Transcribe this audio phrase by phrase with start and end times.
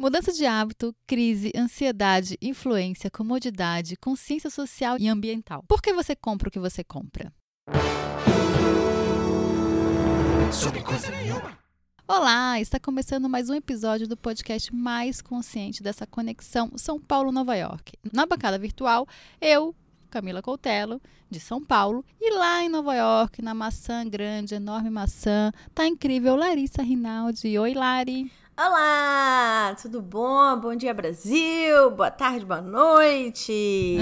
[0.00, 5.62] Mudança de hábito, crise, ansiedade, influência, comodidade, consciência social e ambiental.
[5.68, 7.30] Por que você compra o que você compra?
[10.50, 11.58] Sobre coisa nenhuma.
[12.08, 17.92] Olá, está começando mais um episódio do podcast mais consciente dessa conexão São Paulo-Nova York.
[18.10, 19.06] Na bancada virtual,
[19.38, 19.74] eu,
[20.08, 20.98] Camila Coutelo,
[21.28, 26.36] de São Paulo, e lá em Nova York, na maçã grande, enorme maçã, tá incrível
[26.36, 27.58] Larissa Rinaldi.
[27.58, 28.32] Oi, Lari.
[28.62, 30.54] Olá, tudo bom?
[30.60, 31.92] Bom dia, Brasil.
[31.92, 33.96] Boa tarde, boa noite.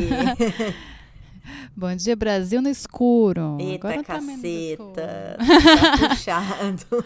[1.77, 3.57] bom dia, Brasil no escuro.
[3.61, 5.37] Eita, Agora tá caceta.
[5.39, 7.05] Tá, puxado.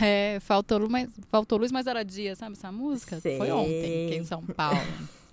[0.00, 0.90] É, faltou luz,
[1.30, 3.20] faltou luz, mas era dia, sabe essa música?
[3.20, 3.36] Sei.
[3.36, 4.80] Foi ontem, aqui em São Paulo.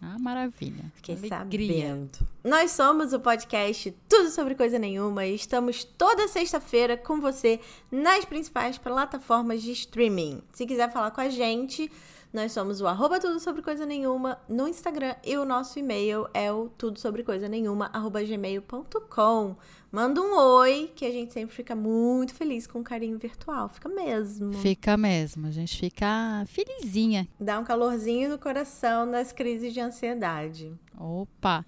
[0.02, 0.92] Ah, maravilha.
[0.96, 1.90] Fiquei Alegria.
[1.90, 2.28] sabendo.
[2.44, 7.60] Nós somos o podcast Tudo Sobre Coisa Nenhuma e estamos toda sexta-feira com você
[7.92, 10.42] nas principais plataformas de streaming.
[10.54, 11.92] Se quiser falar com a gente,
[12.34, 16.50] nós somos o arroba Tudo Sobre Coisa Nenhuma no Instagram e o nosso e-mail é
[16.50, 19.58] o tudo sobre coisa nenhuma, arroba gmail.com.
[19.92, 23.68] Manda um oi, que a gente sempre fica muito feliz com o carinho virtual.
[23.68, 24.54] Fica mesmo.
[24.54, 25.48] Fica mesmo.
[25.48, 27.28] A gente fica felizinha.
[27.38, 30.72] Dá um calorzinho no coração nas crises de ansiedade.
[30.98, 31.66] Opa!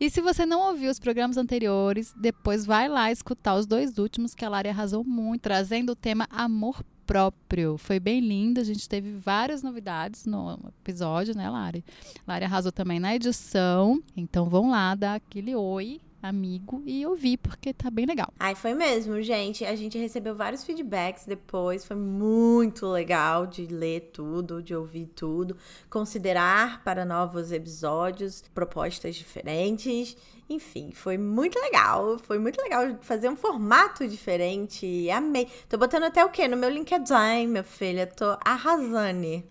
[0.00, 4.34] E se você não ouviu os programas anteriores, depois vai lá escutar os dois últimos
[4.34, 7.76] que a Lari arrasou muito, trazendo o tema amor próprio.
[7.78, 11.84] Foi bem lindo, a gente teve várias novidades no episódio, né, Lari?
[12.26, 17.74] Lari arrasou também na edição, então vão lá dar aquele oi amigo e ouvir, porque
[17.74, 18.32] tá bem legal.
[18.38, 19.64] Ai, foi mesmo, gente.
[19.64, 21.84] A gente recebeu vários feedbacks depois.
[21.84, 25.56] Foi muito legal de ler tudo, de ouvir tudo,
[25.90, 30.16] considerar para novos episódios propostas diferentes.
[30.48, 32.18] Enfim, foi muito legal.
[32.18, 35.08] Foi muito legal fazer um formato diferente.
[35.10, 35.48] Amei.
[35.68, 36.46] Tô botando até o quê?
[36.46, 38.06] No meu LinkedIn, minha filha.
[38.06, 38.94] Tô arrasando.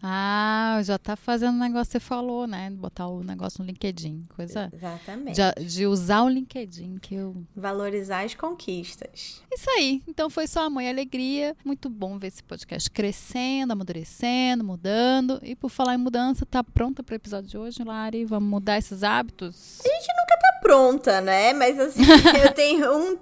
[0.02, 2.70] Ah, já tá fazendo o negócio que você falou, né?
[2.70, 4.26] Botar o negócio no LinkedIn.
[4.36, 4.70] Coisa.
[4.74, 5.36] Exatamente.
[5.36, 7.36] De, de usar o LinkedIn, que eu.
[7.56, 9.42] Valorizar as conquistas.
[9.52, 10.02] Isso aí.
[10.08, 11.56] Então foi só amor e alegria.
[11.64, 15.40] Muito bom ver esse podcast crescendo, amadurecendo, mudando.
[15.42, 18.26] E por falar em mudança, tá pronta para o episódio de hoje, Lari?
[18.26, 19.82] Vamos mudar esses hábitos?
[19.84, 21.54] A gente nunca tá pronta, né?
[21.54, 22.02] Mas assim,
[22.44, 23.18] eu tenho um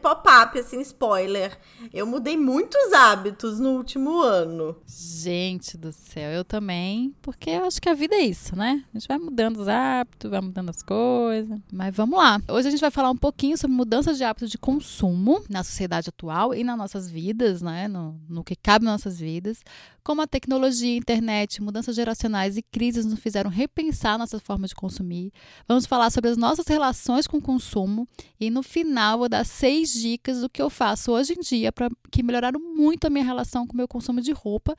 [0.00, 1.56] pop-up, assim, spoiler.
[1.92, 4.76] Eu mudei muitos hábitos no último ano.
[4.86, 7.14] Gente do céu, eu também.
[7.20, 8.84] Porque eu acho que a vida é isso, né?
[8.94, 11.58] A gente vai mudando os hábitos, vai mudando as coisas.
[11.72, 12.40] Mas vamos lá.
[12.48, 16.08] Hoje a gente vai falar um pouquinho sobre mudanças de hábitos de consumo na sociedade
[16.08, 17.88] atual e nas nossas vidas, né?
[17.88, 19.62] No, no que cabe nas nossas vidas.
[20.02, 25.32] Como a tecnologia, internet, mudanças geracionais e crises nos fizeram repensar nossa forma de consumir.
[25.68, 29.92] Vamos falar sobre as nossas relações com o consumo e no final vou dar seis
[29.92, 33.66] dicas do que eu faço hoje em dia para que melhoraram muito a minha relação
[33.66, 34.74] com o meu consumo de roupa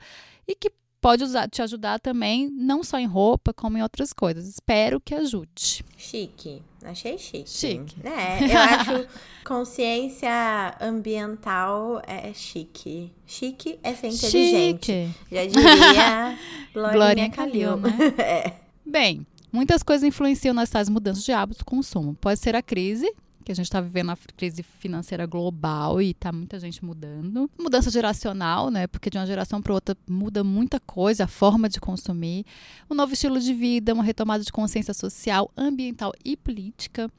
[0.46, 0.70] e que
[1.02, 4.46] pode usar, te ajudar também, não só em roupa, como em outras coisas.
[4.46, 5.84] Espero que ajude.
[5.96, 6.62] Chique.
[6.84, 7.50] Achei chique.
[7.50, 7.96] Chique.
[8.04, 9.08] É, eu acho
[9.44, 13.12] consciência ambiental é chique.
[13.26, 14.92] Chique é ser inteligente.
[14.92, 15.14] Chique.
[15.30, 16.38] Já diria
[16.72, 17.76] Glorinha Calil.
[17.76, 17.90] Né?
[18.18, 18.52] é.
[18.86, 22.14] Bem, muitas coisas influenciam nessas mudanças de hábito de consumo.
[22.20, 26.32] Pode ser a crise, que a gente está vivendo a crise financeira global e está
[26.32, 27.50] muita gente mudando.
[27.58, 28.86] Mudança geracional, né?
[28.86, 32.44] Porque de uma geração para outra muda muita coisa, a forma de consumir.
[32.88, 37.10] Um novo estilo de vida, uma retomada de consciência social, ambiental e política.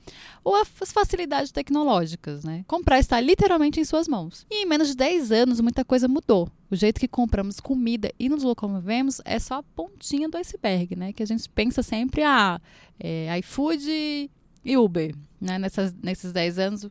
[0.44, 2.63] Ou as facilidades tecnológicas, né?
[2.67, 4.45] Comprar está literalmente em suas mãos.
[4.50, 6.50] E em menos de 10 anos, muita coisa mudou.
[6.69, 11.13] O jeito que compramos comida e nos locomovemos é só a pontinha do iceberg, né?
[11.13, 12.59] Que a gente pensa sempre, ah,
[13.00, 14.29] é, iFood
[14.63, 15.57] e Uber, né?
[15.57, 16.90] Nessas, nesses 10 anos.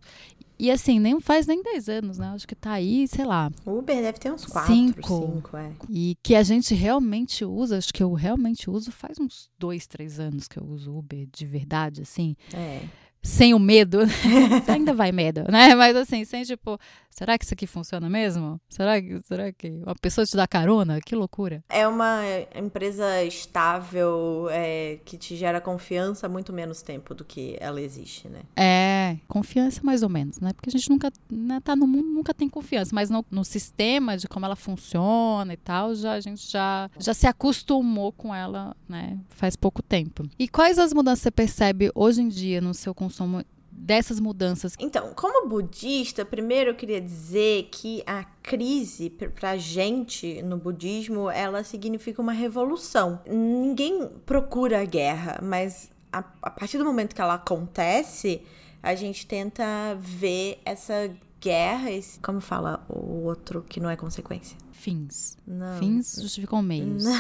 [0.59, 2.29] E assim, nem faz nem 10 anos, né?
[2.29, 3.51] Acho que tá aí, sei lá.
[3.67, 5.03] Uber deve ter uns 4, 5.
[5.03, 5.73] 5 é.
[5.91, 10.21] E que a gente realmente usa, acho que eu realmente uso faz uns 2, 3
[10.21, 12.37] anos que eu uso Uber de verdade, assim.
[12.53, 12.83] É
[13.23, 14.01] sem o medo.
[14.67, 15.75] Ainda vai medo, né?
[15.75, 16.79] Mas assim, sem tipo,
[17.13, 18.61] será que isso aqui funciona mesmo?
[18.69, 21.01] Será que, será que uma pessoa te dá carona?
[21.01, 21.63] Que loucura.
[21.69, 22.23] É uma
[22.55, 28.29] empresa estável, é, que te gera confiança há muito menos tempo do que ela existe,
[28.29, 28.41] né?
[28.57, 30.53] É, confiança mais ou menos, né?
[30.53, 34.17] Porque a gente nunca, né, tá no mundo, nunca tem confiança, mas no, no sistema
[34.17, 38.75] de como ela funciona e tal, já, a gente já, já se acostumou com ela,
[38.89, 39.19] né?
[39.29, 40.29] Faz pouco tempo.
[40.39, 43.43] E quais as mudanças você percebe hoje em dia no seu consumo?
[43.73, 44.75] Dessas mudanças?
[44.79, 51.65] Então, como budista, primeiro eu queria dizer que a crise pra gente no budismo, ela
[51.65, 53.21] significa uma revolução.
[53.27, 58.43] Ninguém procura a guerra, mas a, a partir do momento que ela acontece,
[58.83, 59.65] a gente tenta
[59.99, 61.11] ver essa
[61.43, 62.19] guerras.
[62.23, 64.57] Como fala o outro que não é consequência?
[64.71, 65.37] Fins.
[65.47, 65.79] Não.
[65.79, 67.05] Fins justificam meios.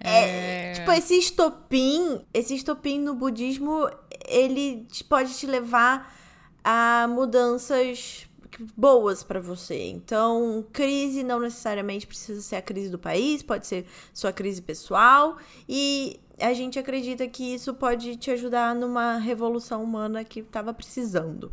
[0.00, 0.72] é, é...
[0.74, 3.88] Tipo, esse estopim, esse estopim no budismo,
[4.26, 6.12] ele pode te levar
[6.64, 8.26] a mudanças
[8.76, 9.88] boas para você.
[9.88, 15.36] Então, crise não necessariamente precisa ser a crise do país, pode ser sua crise pessoal
[15.68, 21.52] e a gente acredita que isso pode te ajudar numa revolução humana que estava precisando.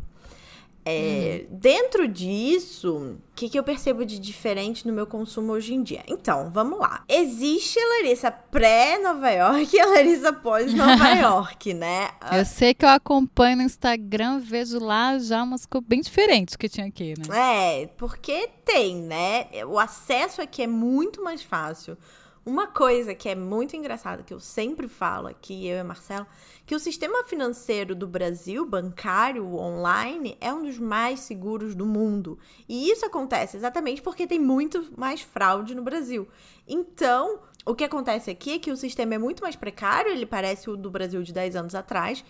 [0.84, 1.58] É, uhum.
[1.58, 6.02] Dentro disso, o que, que eu percebo de diferente no meu consumo hoje em dia?
[6.08, 7.04] Então, vamos lá.
[7.06, 12.10] Existe a Larissa pré-Nova York e a Larissa pós-Nova York, né?
[12.32, 16.68] Eu sei que eu acompanho no Instagram, vejo lá já umas coisas bem diferentes que
[16.68, 17.82] tinha aqui, né?
[17.82, 19.48] É, porque tem, né?
[19.66, 21.96] O acesso aqui é muito mais fácil.
[22.44, 26.26] Uma coisa que é muito engraçada, que eu sempre falo aqui, eu e a Marcela,
[26.64, 32.38] que o sistema financeiro do Brasil, bancário, online, é um dos mais seguros do mundo.
[32.66, 36.26] E isso acontece exatamente porque tem muito mais fraude no Brasil.
[36.66, 40.70] Então, o que acontece aqui é que o sistema é muito mais precário, ele parece
[40.70, 42.24] o do Brasil de 10 anos atrás.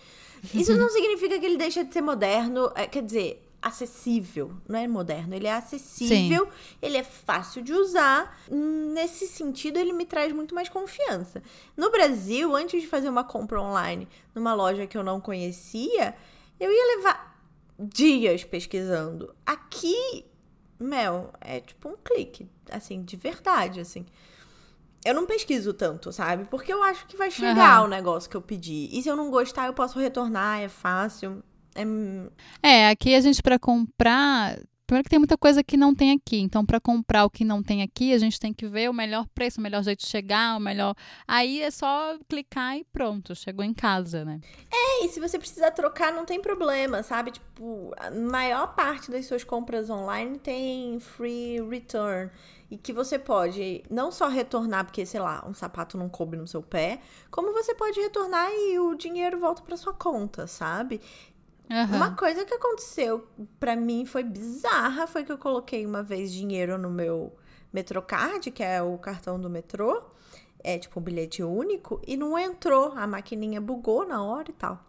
[0.53, 4.87] Isso não significa que ele deixa de ser moderno, é, quer dizer, acessível, não é
[4.87, 6.77] moderno, ele é acessível, Sim.
[6.81, 8.39] ele é fácil de usar.
[8.49, 11.43] Nesse sentido, ele me traz muito mais confiança.
[11.77, 16.15] No Brasil, antes de fazer uma compra online numa loja que eu não conhecia,
[16.59, 17.39] eu ia levar
[17.77, 19.35] dias pesquisando.
[19.45, 20.25] Aqui,
[20.79, 24.05] Mel, é tipo um clique, assim, de verdade, assim.
[25.03, 26.45] Eu não pesquiso tanto, sabe?
[26.45, 27.85] Porque eu acho que vai chegar uhum.
[27.85, 28.87] o negócio que eu pedi.
[28.91, 31.43] E se eu não gostar, eu posso retornar, é fácil.
[31.75, 34.57] É, é aqui a gente para comprar
[34.91, 36.37] Primeiro que tem muita coisa que não tem aqui.
[36.41, 39.25] Então, para comprar o que não tem aqui, a gente tem que ver o melhor
[39.33, 40.93] preço, o melhor jeito de chegar, o melhor.
[41.25, 44.41] Aí é só clicar e pronto, chegou em casa, né?
[44.69, 47.31] É, e se você precisar trocar, não tem problema, sabe?
[47.31, 52.29] Tipo, a maior parte das suas compras online tem free return.
[52.69, 56.47] E que você pode não só retornar porque, sei lá, um sapato não coube no
[56.47, 61.01] seu pé, como você pode retornar e o dinheiro volta para sua conta, sabe?
[61.71, 61.95] Uhum.
[61.95, 63.25] Uma coisa que aconteceu
[63.57, 67.33] para mim foi bizarra, foi que eu coloquei uma vez dinheiro no meu
[67.71, 70.03] Metrocard, que é o cartão do metrô,
[70.61, 74.85] é tipo um bilhete único, e não entrou, a maquininha bugou na hora e tal.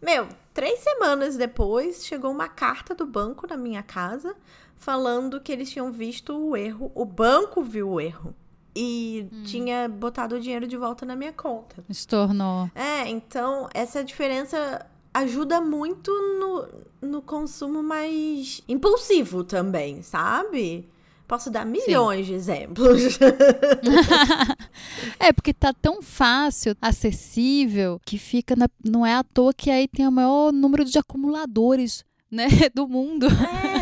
[0.00, 4.36] Meu, três semanas depois, chegou uma carta do banco na minha casa
[4.76, 8.34] falando que eles tinham visto o erro, o banco viu o erro
[8.74, 9.42] e hum.
[9.44, 11.82] tinha botado o dinheiro de volta na minha conta.
[11.88, 12.70] Estornou.
[12.74, 14.86] É, então essa diferença
[15.18, 20.88] ajuda muito no, no consumo mais impulsivo também, sabe?
[21.26, 22.32] Posso dar milhões Sim.
[22.32, 23.18] de exemplos.
[25.18, 28.54] é, porque tá tão fácil, acessível, que fica.
[28.54, 32.86] Na, não é à toa que aí tem o maior número de acumuladores, né, do
[32.86, 33.26] mundo.
[33.26, 33.75] É.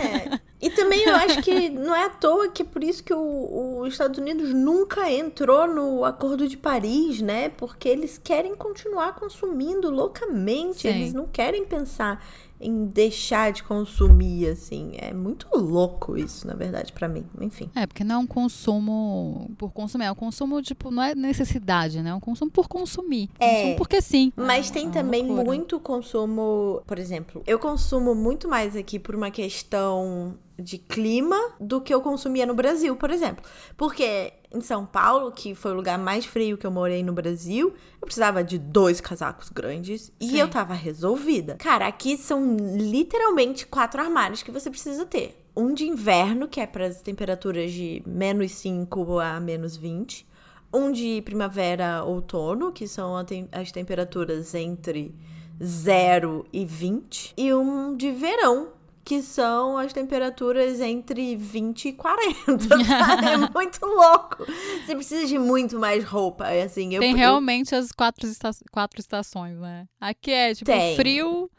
[0.65, 3.93] E também eu acho que não é à toa que é por isso que os
[3.93, 7.51] Estados Unidos nunca entrou no Acordo de Paris, né?
[7.51, 10.89] Porque eles querem continuar consumindo loucamente, Sim.
[10.89, 12.25] eles não querem pensar
[12.59, 14.93] em deixar de consumir, assim.
[14.97, 17.27] É muito louco isso, na verdade, para mim.
[17.39, 17.71] Enfim.
[17.75, 22.01] É, porque não é um consumo por consumir, é um consumo, tipo, não é necessidade,
[22.01, 22.09] né?
[22.09, 23.29] É um consumo por consumir.
[23.39, 23.57] É.
[23.57, 24.33] Consumo porque sim.
[24.35, 25.45] Mas é, tem é também loucura.
[25.45, 31.81] muito consumo, por exemplo, eu consumo muito mais aqui por uma questão de clima do
[31.81, 33.45] que eu consumia no Brasil, por exemplo.
[33.77, 37.75] Porque em São Paulo, que foi o lugar mais frio que eu morei no Brasil,
[38.01, 40.39] eu precisava de dois casacos grandes e Sim.
[40.39, 41.57] eu tava resolvida.
[41.57, 45.41] Cara, aqui são literalmente quatro armários que você precisa ter.
[45.57, 50.27] Um de inverno, que é para as temperaturas de menos 5 a menos 20.
[50.73, 53.15] Um de primavera, outono, que são
[53.53, 55.15] as temperaturas entre
[55.63, 57.35] 0 e 20.
[57.37, 58.69] E um de verão,
[59.05, 62.75] que são as temperaturas entre 20 e 40.
[63.29, 64.45] é muito louco.
[64.85, 66.49] Você precisa de muito mais roupa.
[66.49, 67.79] É assim, eu, Tem realmente eu...
[67.79, 69.87] as quatro, esta quatro estações, né?
[70.01, 70.97] Aqui é tipo Tem.
[70.97, 71.51] frio,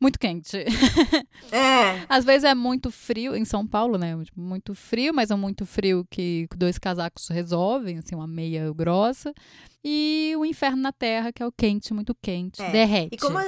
[0.00, 0.58] muito quente.
[1.52, 2.04] É.
[2.08, 4.16] Às vezes é muito frio, em São Paulo, né?
[4.24, 9.32] Tipo, muito frio, mas é muito frio que dois casacos resolvem, assim, uma meia grossa.
[9.84, 12.70] E o inferno na terra, que é o quente, muito quente, é.
[12.70, 13.14] derrete.
[13.14, 13.38] E como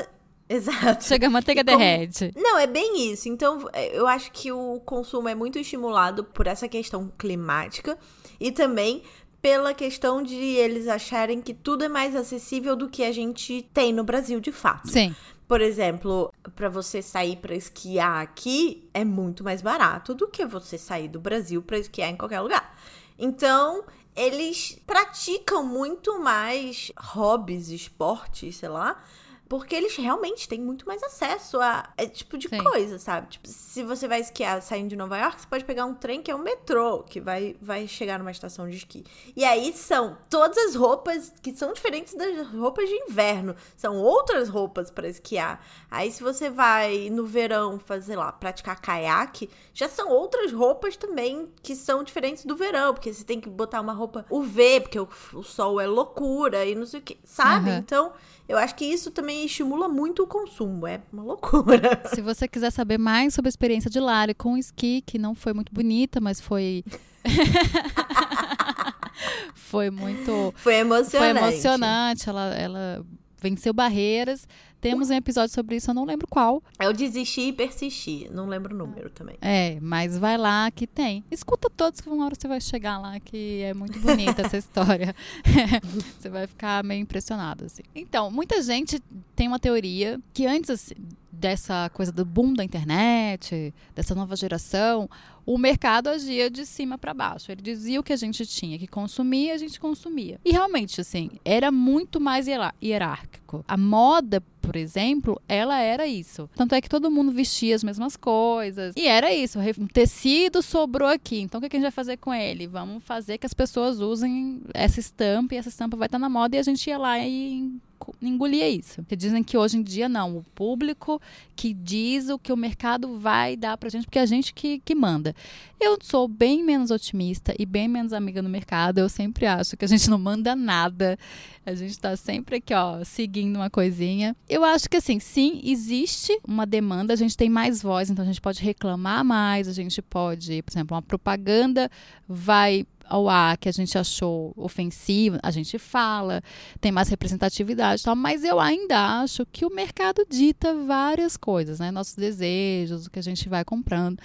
[0.48, 1.04] Exato.
[1.04, 1.76] Chega a manteiga como...
[1.76, 2.32] derrete.
[2.34, 3.28] Não, é bem isso.
[3.28, 7.98] Então, é, eu acho que o consumo é muito estimulado por essa questão climática
[8.40, 9.02] e também
[9.42, 13.92] pela questão de eles acharem que tudo é mais acessível do que a gente tem
[13.92, 14.88] no Brasil de fato.
[14.88, 15.14] Sim.
[15.46, 20.76] Por exemplo, para você sair para esquiar aqui é muito mais barato do que você
[20.76, 22.76] sair do Brasil para esquiar em qualquer lugar.
[23.18, 29.02] Então, eles praticam muito mais hobbies, esportes, sei lá,
[29.48, 32.62] Porque eles realmente têm muito mais acesso a esse tipo de Sim.
[32.62, 33.28] coisa, sabe?
[33.28, 36.30] Tipo, se você vai esquiar saindo de Nova York, você pode pegar um trem que
[36.30, 39.04] é um metrô, que vai, vai chegar numa estação de esqui.
[39.34, 43.56] E aí são todas as roupas que são diferentes das roupas de inverno.
[43.76, 45.64] São outras roupas para esquiar.
[45.90, 51.48] Aí se você vai no verão fazer lá, praticar caiaque, já são outras roupas também
[51.62, 55.08] que são diferentes do verão, porque você tem que botar uma roupa UV, porque o,
[55.32, 57.70] o sol é loucura e não sei o que, sabe?
[57.70, 57.78] Uhum.
[57.78, 58.12] Então,
[58.48, 62.02] eu acho que isso também estimula muito o consumo, é uma loucura.
[62.14, 65.34] Se você quiser saber mais sobre a experiência de Lari com o esqui, que não
[65.34, 66.82] foi muito bonita, mas foi.
[69.54, 70.54] foi muito.
[70.56, 71.18] Foi emocionante.
[71.18, 72.28] Foi emocionante.
[72.28, 73.06] Ela, ela
[73.38, 74.48] venceu barreiras.
[74.80, 76.62] Temos um episódio sobre isso, eu não lembro qual.
[76.80, 79.36] Eu desisti e persisti, não lembro o número também.
[79.40, 81.24] É, mas vai lá que tem.
[81.30, 85.14] Escuta todos que uma hora você vai chegar lá, que é muito bonita essa história.
[86.18, 87.82] você vai ficar meio impressionado, assim.
[87.94, 89.02] Então, muita gente
[89.34, 90.94] tem uma teoria que antes assim,
[91.38, 95.08] dessa coisa do boom da internet, dessa nova geração,
[95.46, 97.50] o mercado agia de cima para baixo.
[97.50, 100.38] Ele dizia o que a gente tinha que consumir, a gente consumia.
[100.44, 103.64] E realmente, assim, era muito mais hierárquico.
[103.66, 106.46] A moda, por exemplo, ela era isso.
[106.54, 108.94] Tanto é que todo mundo vestia as mesmas coisas.
[108.94, 109.58] E era isso.
[109.78, 111.40] Um tecido sobrou aqui.
[111.40, 112.66] Então, o que a gente vai fazer com ele?
[112.66, 116.54] Vamos fazer que as pessoas usem essa estampa e essa estampa vai estar na moda
[116.54, 117.80] e a gente ia lá e
[118.20, 118.96] engolia isso.
[118.96, 121.20] Porque dizem que hoje em dia não, o público
[121.56, 124.80] que diz o que o mercado vai dar pra gente, porque é a gente que,
[124.80, 125.34] que manda.
[125.80, 128.98] Eu sou bem menos otimista e bem menos amiga no mercado.
[128.98, 131.18] Eu sempre acho que a gente não manda nada.
[131.64, 134.34] A gente tá sempre aqui, ó, seguindo uma coisinha.
[134.48, 138.26] Eu acho que assim, sim, existe uma demanda, a gente tem mais voz, então a
[138.26, 141.90] gente pode reclamar mais, a gente pode, por exemplo, uma propaganda
[142.28, 146.42] vai ao ar que a gente achou ofensivo, a gente fala,
[146.80, 151.80] tem mais representatividade e tal, mas eu ainda acho que o mercado dita várias coisas,
[151.80, 151.90] né?
[151.90, 154.18] Nossos desejos, o que a gente vai comprando.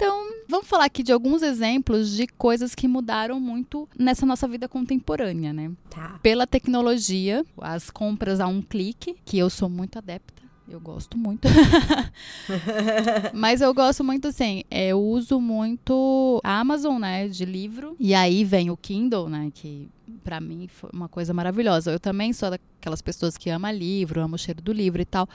[0.00, 4.66] Então, vamos falar aqui de alguns exemplos de coisas que mudaram muito nessa nossa vida
[4.66, 5.70] contemporânea, né?
[5.90, 6.18] Tá.
[6.22, 10.42] Pela tecnologia, as compras a um clique, que eu sou muito adepta.
[10.66, 11.46] Eu gosto muito.
[13.34, 17.94] Mas eu gosto muito assim, eu uso muito a Amazon, né, de livro.
[18.00, 19.86] E aí vem o Kindle, né, que
[20.24, 21.92] para mim foi uma coisa maravilhosa.
[21.92, 25.28] Eu também sou daquelas pessoas que ama livro, amo o cheiro do livro e tal.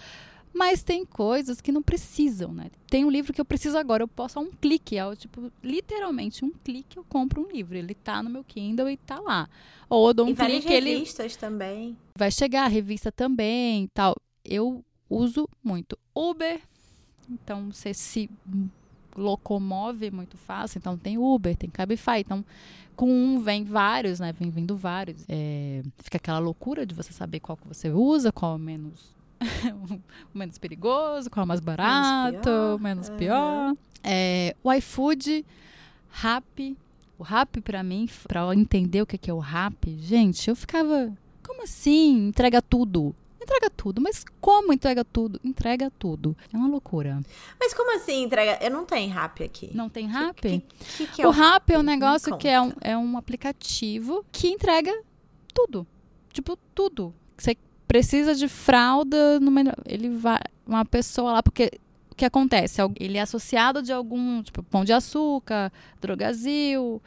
[0.56, 2.72] Mas tem coisas que não precisam, né?
[2.88, 6.46] Tem um livro que eu preciso agora, eu posso a um clique, é tipo, literalmente
[6.46, 7.76] um clique eu compro um livro.
[7.76, 9.50] Ele tá no meu Kindle e tá lá.
[9.90, 11.98] Ou eu dou um e clique, ele revistas também.
[12.18, 14.16] vai chegar, a revista também e tal.
[14.46, 16.62] Eu uso muito Uber,
[17.30, 18.30] então você se
[19.14, 22.46] locomove muito fácil, então tem Uber, tem Cabify, então
[22.96, 24.32] com um vem vários, né?
[24.32, 25.26] Vem vindo vários.
[25.28, 29.15] É, fica aquela loucura de você saber qual que você usa, qual é menos
[30.34, 32.80] menos perigoso, qual é o mais barato, pior.
[32.80, 33.18] menos Aham.
[33.18, 33.78] pior.
[34.04, 35.46] É, o iFood,
[36.10, 36.78] Rap.
[37.18, 40.56] O Rap, pra mim, pra eu entender o que que é o Rap, gente, eu
[40.56, 41.14] ficava.
[41.42, 42.28] Como assim?
[42.28, 43.16] Entrega tudo.
[43.42, 44.02] Entrega tudo.
[44.02, 45.40] Mas como entrega tudo?
[45.44, 46.36] Entrega tudo.
[46.52, 47.22] É uma loucura.
[47.60, 48.58] Mas como assim entrega?
[48.60, 49.70] Eu não tenho rap aqui.
[49.74, 50.42] Não tem Rap?
[50.42, 50.60] Que,
[50.98, 54.48] que, que é o Rap é um negócio que é um, é um aplicativo que
[54.48, 54.92] entrega
[55.54, 55.86] tudo.
[56.34, 57.14] Tipo, tudo.
[57.38, 57.56] Você
[57.88, 60.40] precisa de fralda, no menor- ele vai.
[60.68, 61.72] Uma pessoa lá, porque
[62.12, 62.82] o que acontece?
[63.00, 67.02] Ele é associado de algum, tipo, pão de açúcar, drogazil,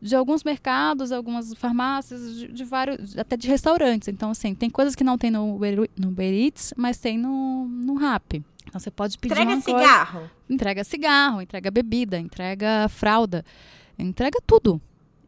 [0.00, 4.08] de alguns mercados, algumas farmácias, de, de vários, até de restaurantes.
[4.08, 7.66] Então, assim, tem coisas que não tem no Uber, no Uber Eats, mas tem no,
[7.66, 8.42] no Rap.
[8.66, 10.30] Então, você pode pedir Entrega uma coisa cigarro.
[10.48, 13.44] entrega cigarro, entrega bebida, entrega fralda,
[13.98, 14.80] entrega tudo.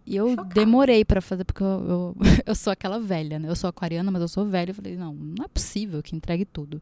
[0.06, 0.54] E eu Chocada.
[0.54, 3.49] demorei pra fazer, porque eu, eu, eu sou aquela velha, né?
[3.49, 4.70] Eu sou aquariana, mas eu sou velha.
[4.70, 6.80] Eu falei, não, não é possível que entregue tudo.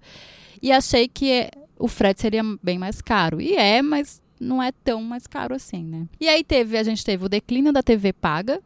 [0.60, 1.48] E achei que
[1.78, 3.40] o frete seria bem mais caro.
[3.40, 6.08] E é, mas não é tão mais caro assim, né?
[6.20, 8.60] E aí teve, a gente teve o declínio da TV paga,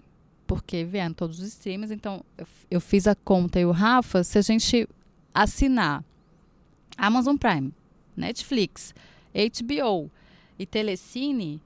[0.46, 1.92] porque vieram todos os streams.
[1.92, 4.88] Então, eu, eu fiz a conta e o Rafa, se a gente
[5.34, 6.02] assinar
[6.96, 7.72] Amazon Prime,
[8.16, 8.94] Netflix,
[9.34, 10.10] HBO
[10.58, 11.60] e Telecine,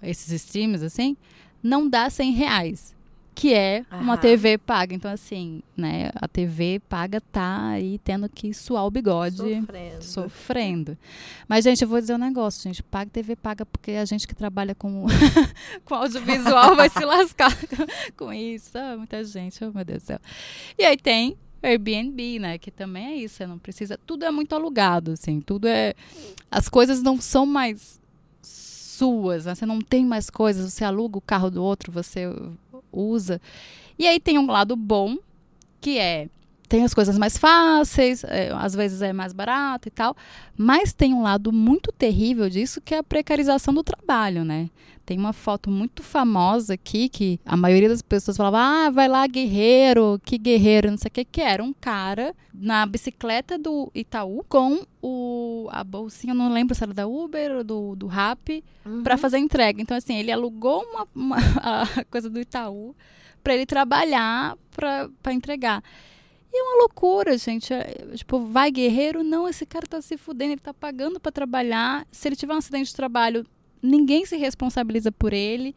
[0.00, 1.16] esses streams assim,
[1.64, 2.94] não dá 100 reais.
[3.36, 4.20] Que é uma Aham.
[4.22, 4.94] TV paga.
[4.94, 6.08] Então, assim, né?
[6.14, 10.02] A TV paga tá aí tendo que suar o bigode Sofrendo.
[10.04, 10.98] sofrendo.
[11.48, 12.80] Mas, gente, eu vou dizer um negócio, gente.
[12.80, 15.06] Paga TV paga porque a gente que trabalha com,
[15.84, 17.50] com audiovisual vai se lascar
[18.16, 18.78] com isso.
[18.78, 20.20] Ah, muita gente, oh meu Deus do céu.
[20.78, 22.56] E aí tem Airbnb, né?
[22.56, 23.34] Que também é isso.
[23.34, 23.98] Você não precisa.
[24.06, 25.40] Tudo é muito alugado, assim.
[25.40, 25.94] Tudo é.
[26.48, 28.00] As coisas não são mais
[28.94, 29.54] suas, né?
[29.54, 30.72] Você não tem mais coisas.
[30.72, 32.26] Você aluga o carro do outro, você
[32.92, 33.40] usa.
[33.98, 35.16] E aí tem um lado bom,
[35.80, 36.28] que é
[36.74, 40.16] tem as coisas mais fáceis, é, às vezes é mais barato e tal,
[40.56, 44.68] mas tem um lado muito terrível disso que é a precarização do trabalho, né?
[45.06, 49.24] Tem uma foto muito famosa aqui que a maioria das pessoas falava: ah, vai lá,
[49.24, 54.44] guerreiro, que guerreiro, não sei o que, que era um cara na bicicleta do Itaú
[54.48, 59.04] com o, a bolsinha, não lembro se era da Uber ou do, do Rap, uhum.
[59.04, 59.80] para fazer entrega.
[59.80, 62.96] Então, assim, ele alugou uma, uma a coisa do Itaú
[63.44, 65.80] para ele trabalhar para entregar.
[66.54, 67.74] E é uma loucura, gente.
[67.74, 69.24] É, tipo, vai guerreiro?
[69.24, 72.06] Não, esse cara tá se fudendo, ele tá pagando para trabalhar.
[72.12, 73.44] Se ele tiver um acidente de trabalho,
[73.82, 75.74] ninguém se responsabiliza por ele.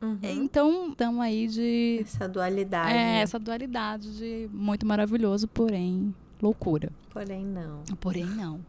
[0.00, 0.18] Uhum.
[0.22, 1.98] Então, estamos aí de.
[2.02, 2.92] Essa dualidade.
[2.92, 3.20] É, né?
[3.20, 6.90] essa dualidade de muito maravilhoso, porém loucura.
[7.10, 7.82] Porém, não.
[8.00, 8.60] Porém, não.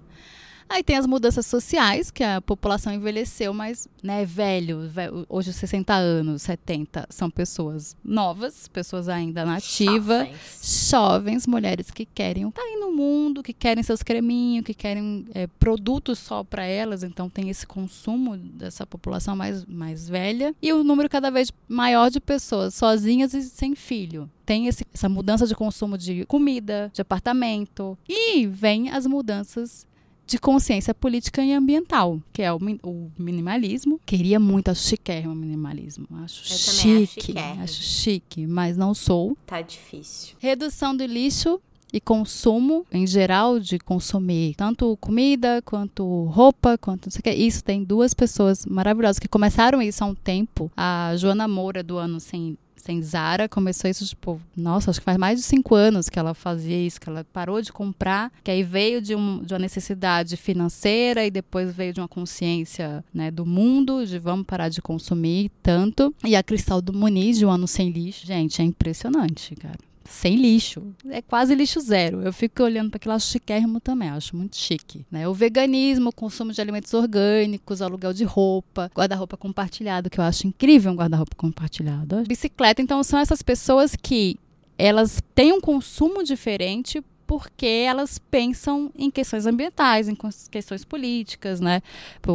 [0.67, 5.93] Aí tem as mudanças sociais, que a população envelheceu, mas, né, velho, velho hoje 60
[5.93, 12.67] anos, 70, são pessoas novas, pessoas ainda nativas, jovens, jovens mulheres que querem estar tá
[12.67, 17.29] aí no mundo, que querem seus creminhos, que querem é, produtos só para elas, então
[17.29, 22.19] tem esse consumo dessa população mais, mais velha, e o número cada vez maior de
[22.19, 24.29] pessoas sozinhas e sem filho.
[24.45, 27.97] Tem esse, essa mudança de consumo de comida, de apartamento.
[28.07, 29.87] E vem as mudanças
[30.25, 33.99] de consciência política e ambiental, que é o, o minimalismo.
[34.05, 36.07] Queria muito, acho chiquérrimo o minimalismo.
[36.23, 39.37] Acho Eu chique, acho, acho chique, mas não sou.
[39.45, 40.35] Tá difícil.
[40.39, 41.59] Redução do lixo
[41.93, 47.31] e consumo em geral de consumir tanto comida quanto roupa, quanto não sei o que.
[47.31, 50.71] Isso tem duas pessoas maravilhosas que começaram isso há um tempo.
[50.75, 55.17] A Joana Moura do ano sem sem Zara começou isso, tipo, nossa, acho que faz
[55.17, 58.63] mais de cinco anos que ela fazia isso, que ela parou de comprar, que aí
[58.63, 63.45] veio de, um, de uma necessidade financeira e depois veio de uma consciência né, do
[63.45, 66.13] mundo, de vamos parar de consumir tanto.
[66.25, 69.77] E a Cristal do Muniz, de um ano sem lixo, gente, é impressionante, cara
[70.13, 70.93] sem lixo.
[71.09, 72.21] É quase lixo zero.
[72.21, 75.05] Eu fico olhando para aquilo, acho chiquérrimo também, acho muito chique.
[75.11, 75.27] Né?
[75.27, 80.47] O veganismo, o consumo de alimentos orgânicos, aluguel de roupa, guarda-roupa compartilhado, que eu acho
[80.47, 82.23] incrível um guarda-roupa compartilhado.
[82.27, 84.37] Bicicleta, então são essas pessoas que
[84.77, 90.17] elas têm um consumo diferente porque elas pensam em questões ambientais, em
[90.49, 91.81] questões políticas, né?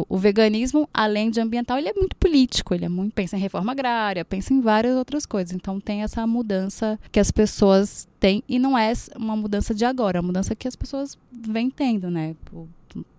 [0.07, 3.71] O veganismo, além de ambiental, ele é muito político, ele é muito pensa em reforma
[3.71, 5.53] agrária, pensa em várias outras coisas.
[5.53, 10.17] Então tem essa mudança que as pessoas têm e não é uma mudança de agora,
[10.17, 12.35] é uma mudança que as pessoas vêm tendo, né?
[12.45, 12.67] Por,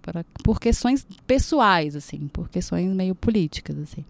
[0.03, 4.05] por, por questões pessoais, assim, por questões meio políticas, assim.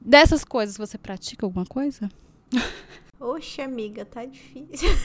[0.00, 2.10] Dessas coisas, você pratica alguma coisa?
[3.20, 4.88] Oxe, amiga, tá difícil.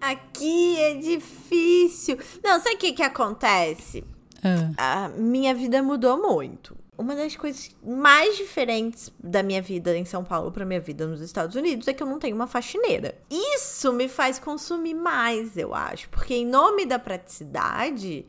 [0.00, 2.18] Aqui é difícil.
[2.42, 4.00] Não, sabe o que, que acontece?
[4.38, 4.74] Uh.
[4.78, 6.74] A minha vida mudou muito.
[6.96, 11.20] Uma das coisas mais diferentes da minha vida em São Paulo para minha vida nos
[11.20, 13.18] Estados Unidos é que eu não tenho uma faxineira.
[13.30, 18.26] Isso me faz consumir mais, eu acho, porque em nome da praticidade,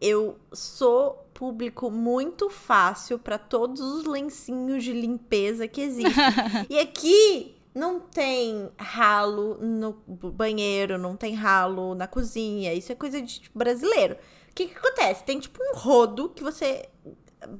[0.00, 6.14] eu sou público muito fácil para todos os lencinhos de limpeza que existem.
[6.70, 9.92] e aqui não tem ralo no
[10.32, 12.72] banheiro, não tem ralo na cozinha.
[12.72, 14.14] Isso é coisa de tipo, brasileiro.
[14.50, 15.24] O que, que acontece?
[15.24, 16.88] Tem tipo um rodo que você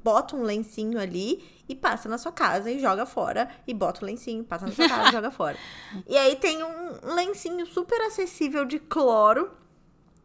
[0.02, 3.46] bota um lencinho ali e passa na sua casa e joga fora.
[3.66, 5.58] E bota o lencinho, passa na sua casa e joga fora.
[6.08, 9.50] E aí tem um lencinho super acessível de cloro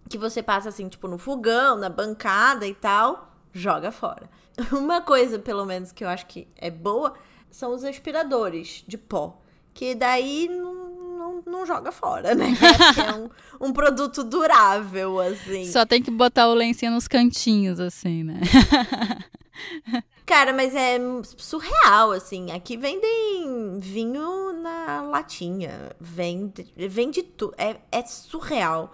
[0.07, 4.29] que você passa assim, tipo, no fogão, na bancada e tal joga fora.
[4.71, 7.13] Uma coisa, pelo menos, que eu acho que é boa
[7.49, 9.37] são os aspiradores de pó.
[9.73, 12.47] Que daí não, não, joga fora, né?
[12.97, 15.65] é um, um produto durável, assim.
[15.65, 18.41] Só tem que botar o lencinho nos cantinhos, assim, né?
[20.25, 20.97] Cara, mas é
[21.37, 22.51] surreal, assim.
[22.51, 25.91] Aqui vendem vinho na latinha.
[25.99, 27.53] Vende, vende tudo.
[27.57, 28.91] É, é surreal.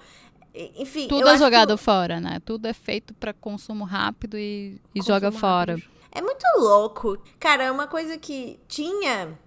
[0.78, 1.08] Enfim.
[1.08, 1.84] Tudo é jogado que...
[1.84, 2.40] fora, né?
[2.44, 5.74] Tudo é feito para consumo rápido e, e joga fora.
[5.74, 5.98] Rápido.
[6.12, 7.18] É muito louco.
[7.40, 9.38] Cara, é uma coisa que tinha.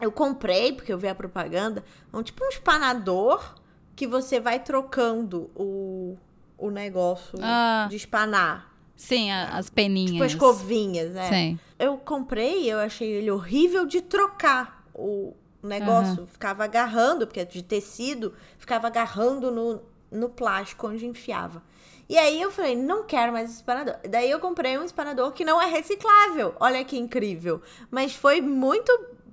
[0.00, 3.54] Eu comprei, porque eu vi a propaganda, um tipo um espanador
[3.94, 6.16] que você vai trocando o,
[6.58, 7.86] o negócio ah.
[7.88, 8.72] de espanar.
[8.96, 10.12] Sim, a, as peninhas.
[10.12, 11.28] Tipo escovinhas, né?
[11.28, 11.58] Sim.
[11.78, 16.20] Eu comprei, eu achei ele horrível de trocar o negócio.
[16.20, 16.26] Uhum.
[16.26, 21.62] Ficava agarrando, porque é de tecido, ficava agarrando no, no plástico onde enfiava.
[22.08, 23.96] E aí eu falei, não quero mais espanador.
[24.08, 26.54] Daí eu comprei um espanador que não é reciclável.
[26.60, 27.62] Olha que incrível.
[27.90, 28.92] Mas foi muito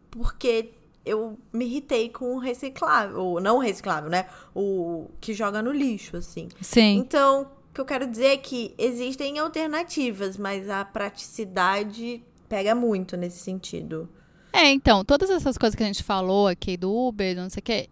[0.10, 0.72] porque
[1.06, 4.28] eu me irritei com o reciclável, ou não reciclável, né?
[4.56, 6.48] O que joga no lixo, assim.
[6.62, 6.98] Sim.
[6.98, 13.18] Então, o que eu quero dizer é que existem alternativas, mas a praticidade pega muito
[13.18, 14.10] nesse sentido.
[14.52, 17.64] É, então, todas essas coisas que a gente falou aqui do Uber, não sei o
[17.64, 17.90] que,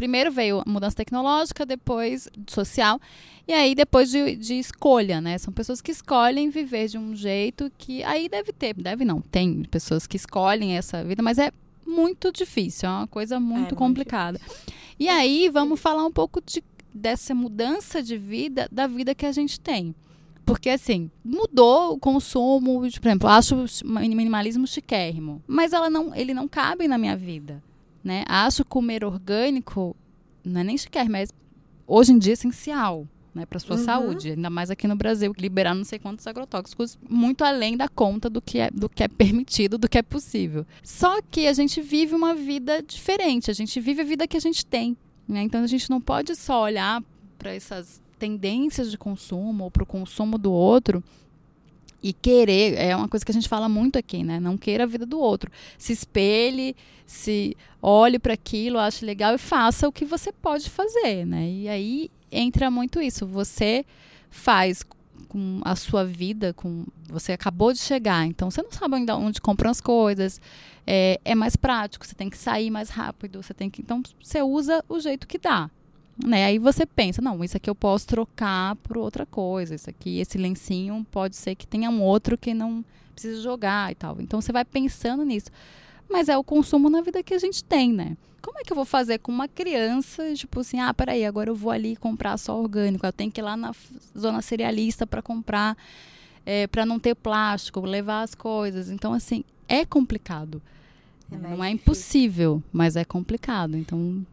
[0.00, 2.98] primeiro veio a mudança tecnológica, depois social,
[3.46, 5.36] e aí depois de, de, escolha, né?
[5.36, 9.62] São pessoas que escolhem viver de um jeito que aí deve ter, deve não, tem
[9.64, 11.52] pessoas que escolhem essa vida, mas é
[11.86, 14.40] muito difícil, é uma coisa muito é, complicada.
[14.46, 19.26] Muito e aí vamos falar um pouco de, dessa mudança de vida, da vida que
[19.26, 19.94] a gente tem.
[20.46, 25.42] Porque, assim, mudou o consumo, por exemplo, acho o minimalismo chiquérrimo.
[25.46, 27.62] Mas ela não, ele não cabe na minha vida.
[28.02, 28.24] Né?
[28.26, 29.96] Acho comer orgânico,
[30.44, 31.32] não é nem chiquérrimo, mas
[31.86, 33.06] hoje em dia é essencial.
[33.32, 33.84] Né, para sua uhum.
[33.84, 38.28] saúde, ainda mais aqui no Brasil, liberar não sei quantos agrotóxicos, muito além da conta
[38.28, 40.66] do que, é, do que é permitido, do que é possível.
[40.82, 44.40] Só que a gente vive uma vida diferente, a gente vive a vida que a
[44.40, 44.96] gente tem.
[45.28, 45.42] Né?
[45.42, 47.00] Então a gente não pode só olhar
[47.38, 51.02] para essas tendências de consumo ou para o consumo do outro
[52.02, 54.40] e querer, é uma coisa que a gente fala muito aqui, né?
[54.40, 55.50] Não queira a vida do outro.
[55.76, 56.74] Se espelhe,
[57.06, 61.50] se olhe para aquilo, ache legal e faça o que você pode fazer, né?
[61.50, 63.26] E aí entra muito isso.
[63.26, 63.84] Você
[64.30, 64.84] faz
[65.28, 69.40] com a sua vida, com você acabou de chegar, então você não sabe ainda onde
[69.40, 70.40] compram as coisas.
[70.86, 73.82] É, é mais prático, você tem que sair mais rápido, você tem que.
[73.82, 75.70] Então você usa o jeito que dá.
[76.24, 76.44] Né?
[76.44, 79.74] Aí você pensa, não, isso aqui eu posso trocar por outra coisa.
[79.74, 83.94] Isso aqui, esse lencinho pode ser que tenha um outro que não precisa jogar e
[83.94, 84.16] tal.
[84.20, 85.50] Então você vai pensando nisso.
[86.08, 88.16] Mas é o consumo na vida que a gente tem, né?
[88.42, 91.54] Como é que eu vou fazer com uma criança, tipo assim, ah, peraí, agora eu
[91.54, 93.72] vou ali comprar só orgânico, eu tenho que ir lá na
[94.18, 95.76] zona cerealista para comprar,
[96.46, 98.90] é, para não ter plástico, levar as coisas.
[98.90, 100.60] Então, assim, é complicado.
[101.30, 103.76] É não é impossível, mas é complicado.
[103.76, 104.24] Então,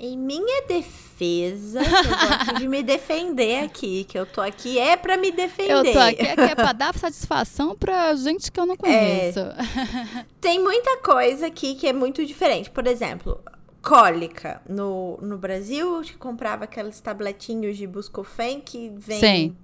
[0.00, 5.18] em minha defesa, eu gosto de me defender aqui, que eu tô aqui é para
[5.18, 5.72] me defender.
[5.72, 8.76] Eu tô aqui, aqui é pra dar satisfação pra gente que eu não é.
[8.78, 9.40] conheço.
[9.40, 12.70] É, tem muita coisa aqui que é muito diferente.
[12.70, 13.42] Por exemplo,
[13.82, 14.62] cólica.
[14.66, 19.20] No, no Brasil, eu comprava aqueles tabletinhos de Buscofen que vem...
[19.20, 19.56] Sim.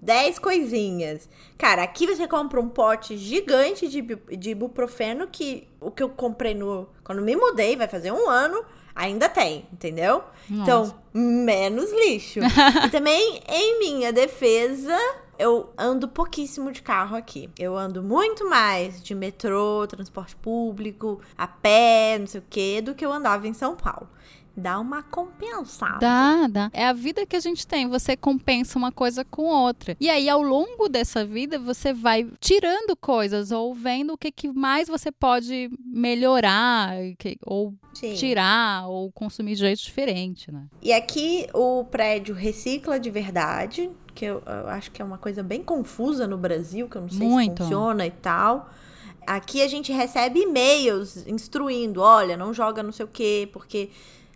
[0.00, 1.30] 10 coisinhas.
[1.56, 6.52] Cara, aqui você compra um pote gigante de, de ibuprofeno que o que eu comprei
[6.52, 8.62] no quando me mudei, vai fazer um ano,
[8.94, 10.22] ainda tem, entendeu?
[10.48, 10.62] Nossa.
[10.62, 12.40] Então, menos lixo.
[12.84, 14.96] e também, em minha defesa,
[15.38, 17.50] eu ando pouquíssimo de carro aqui.
[17.58, 22.94] Eu ando muito mais de metrô, transporte público, a pé, não sei o quê, do
[22.94, 24.08] que eu andava em São Paulo
[24.56, 25.98] dá uma compensada.
[25.98, 26.70] Dá, dá.
[26.72, 27.88] É a vida que a gente tem.
[27.88, 29.96] Você compensa uma coisa com outra.
[30.00, 34.52] E aí, ao longo dessa vida, você vai tirando coisas ou vendo o que, que
[34.52, 36.94] mais você pode melhorar,
[37.44, 38.14] ou Sim.
[38.14, 40.66] tirar, ou consumir de jeito diferente, né?
[40.80, 45.42] E aqui o prédio recicla de verdade, que eu, eu acho que é uma coisa
[45.42, 47.62] bem confusa no Brasil, que eu não sei Muito.
[47.62, 48.70] se funciona e tal.
[49.26, 53.90] Aqui a gente recebe e-mails instruindo, olha, não joga não sei o quê, porque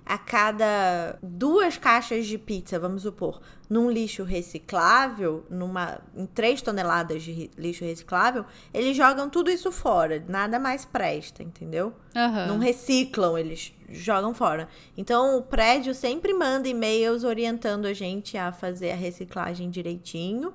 [0.08, 7.22] a cada duas caixas de pizza, vamos supor, num lixo reciclável, numa, em três toneladas
[7.22, 10.24] de lixo reciclável, eles jogam tudo isso fora.
[10.26, 11.92] Nada mais presta, entendeu?
[12.16, 12.46] Uhum.
[12.46, 14.66] Não reciclam, eles jogam fora.
[14.96, 20.54] Então o prédio sempre manda e-mails orientando a gente a fazer a reciclagem direitinho.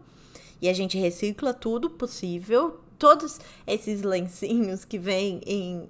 [0.60, 3.38] E a gente recicla tudo possível, todos
[3.68, 5.90] esses lencinhos que vêm em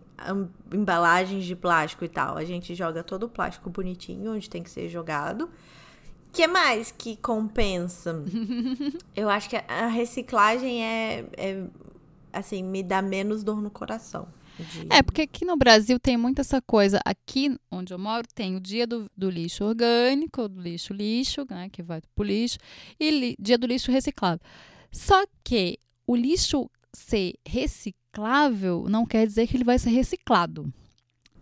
[0.73, 4.69] embalagens de plástico e tal, a gente joga todo o plástico bonitinho onde tem que
[4.71, 5.47] ser jogado.
[6.31, 8.25] que mais que compensa?
[9.15, 11.63] Eu acho que a reciclagem é, é
[12.33, 14.27] assim, me dá menos dor no coração.
[14.57, 14.87] De...
[14.89, 16.99] É, porque aqui no Brasil tem muito essa coisa.
[17.05, 21.69] Aqui onde eu moro tem o dia do, do lixo orgânico, do lixo lixo, né,
[21.71, 22.57] que vai pro lixo,
[22.99, 24.41] e li, dia do lixo reciclado.
[24.91, 30.71] Só que o lixo ser reciclável não quer dizer que ele vai ser reciclado.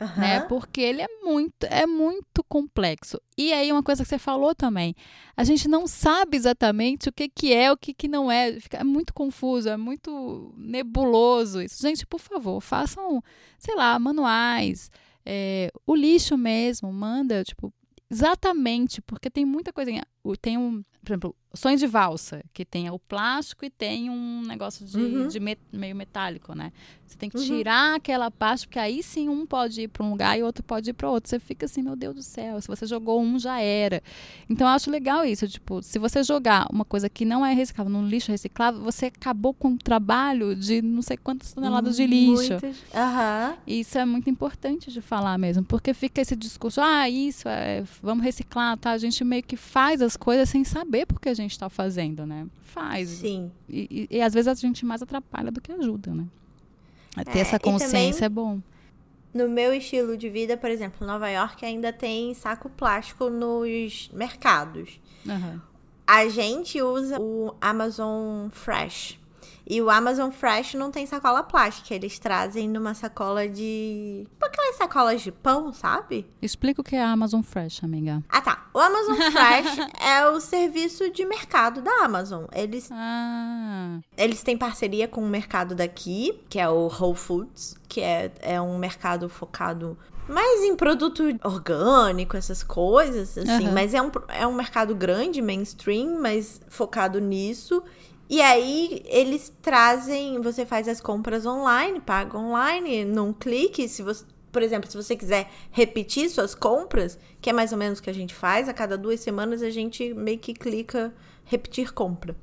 [0.01, 0.19] Uhum.
[0.19, 0.39] Né?
[0.41, 3.21] Porque ele é muito, é muito complexo.
[3.37, 4.95] E aí, uma coisa que você falou também,
[5.37, 8.59] a gente não sabe exatamente o que, que é, o que, que não é.
[8.59, 11.79] Fica, é muito confuso, é muito nebuloso isso.
[11.79, 13.21] Gente, por favor, façam,
[13.59, 14.89] sei lá, manuais.
[15.23, 17.71] É, o lixo mesmo, manda, tipo,
[18.09, 20.03] exatamente, porque tem muita coisinha.
[20.41, 24.85] Tem um, por exemplo, sonho de valsa, que tem o plástico e tem um negócio
[24.85, 25.27] de, uhum.
[25.27, 26.71] de met, meio metálico, né?
[27.05, 27.43] Você tem que uhum.
[27.43, 30.91] tirar aquela parte, porque aí sim um pode ir para um lugar e outro pode
[30.91, 31.29] ir para outro.
[31.29, 34.01] Você fica assim, meu Deus do céu, se você jogou um, já era.
[34.49, 37.91] Então eu acho legal isso, tipo, se você jogar uma coisa que não é reciclável
[37.91, 42.51] no lixo reciclável, você acabou com o trabalho de não sei quantas toneladas de lixo.
[42.51, 42.77] Muitas.
[42.77, 43.57] Uhum.
[43.67, 48.23] Isso é muito importante de falar mesmo, porque fica esse discurso, ah, isso, é, vamos
[48.23, 48.91] reciclar, tá?
[48.91, 52.47] A gente meio que faz as coisas sem saber porque a gente está fazendo, né?
[52.63, 53.09] Faz.
[53.09, 53.51] Sim.
[53.69, 56.25] E, e, e, às vezes a gente mais atrapalha do que ajuda, né?
[57.25, 58.61] Ter é, essa consciência também, é bom.
[59.33, 64.99] No meu estilo de vida, por exemplo, Nova York ainda tem saco plástico nos mercados.
[65.25, 65.59] Uhum.
[66.05, 69.20] A gente usa o Amazon Fresh.
[69.71, 74.27] E o Amazon Fresh não tem sacola plástica, eles trazem numa sacola de.
[74.29, 76.27] Tipo aquelas sacolas de pão, sabe?
[76.41, 78.21] Explica o que é a Amazon Fresh, amiga.
[78.27, 78.65] Ah, tá.
[78.73, 82.43] O Amazon Fresh é o serviço de mercado da Amazon.
[82.53, 82.89] Eles.
[82.91, 83.99] Ah.
[84.17, 88.59] Eles têm parceria com o mercado daqui, que é o Whole Foods, que é, é
[88.61, 93.67] um mercado focado mais em produto orgânico, essas coisas, assim.
[93.67, 93.73] Uhum.
[93.73, 97.81] Mas é um, é um mercado grande, mainstream, mas focado nisso.
[98.31, 104.23] E aí eles trazem, você faz as compras online, paga online, num clique, se você,
[104.53, 108.09] por exemplo, se você quiser repetir suas compras, que é mais ou menos o que
[108.09, 111.13] a gente faz, a cada duas semanas a gente meio que clica
[111.43, 112.33] repetir compra.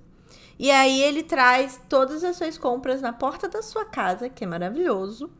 [0.58, 4.46] E aí ele traz todas as suas compras na porta da sua casa, que é
[4.46, 5.30] maravilhoso.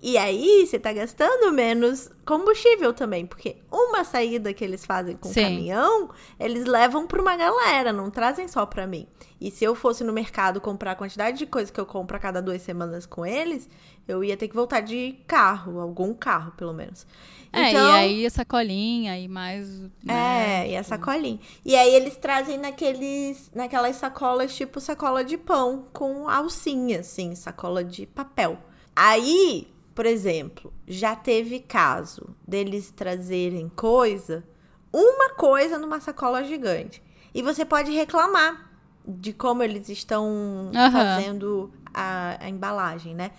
[0.00, 5.28] E aí você tá gastando menos combustível também, porque uma saída que eles fazem com
[5.28, 5.42] Sim.
[5.42, 9.08] caminhão, eles levam para uma galera, não trazem só para mim.
[9.40, 12.20] E se eu fosse no mercado comprar a quantidade de coisa que eu compro a
[12.20, 13.68] cada duas semanas com eles,
[14.06, 17.06] eu ia ter que voltar de carro, algum carro, pelo menos.
[17.52, 19.68] É, então, e aí a sacolinha e mais.
[20.02, 21.38] Né, é, e a sacolinha.
[21.64, 27.84] E aí eles trazem naqueles, naquelas sacolas, tipo sacola de pão, com alcinha, assim, sacola
[27.84, 28.58] de papel.
[28.94, 34.44] Aí por exemplo, já teve caso deles trazerem coisa,
[34.92, 37.02] uma coisa numa sacola gigante.
[37.34, 38.67] E você pode reclamar
[39.08, 40.92] de como eles estão uhum.
[40.92, 43.30] fazendo a, a, embalagem, né?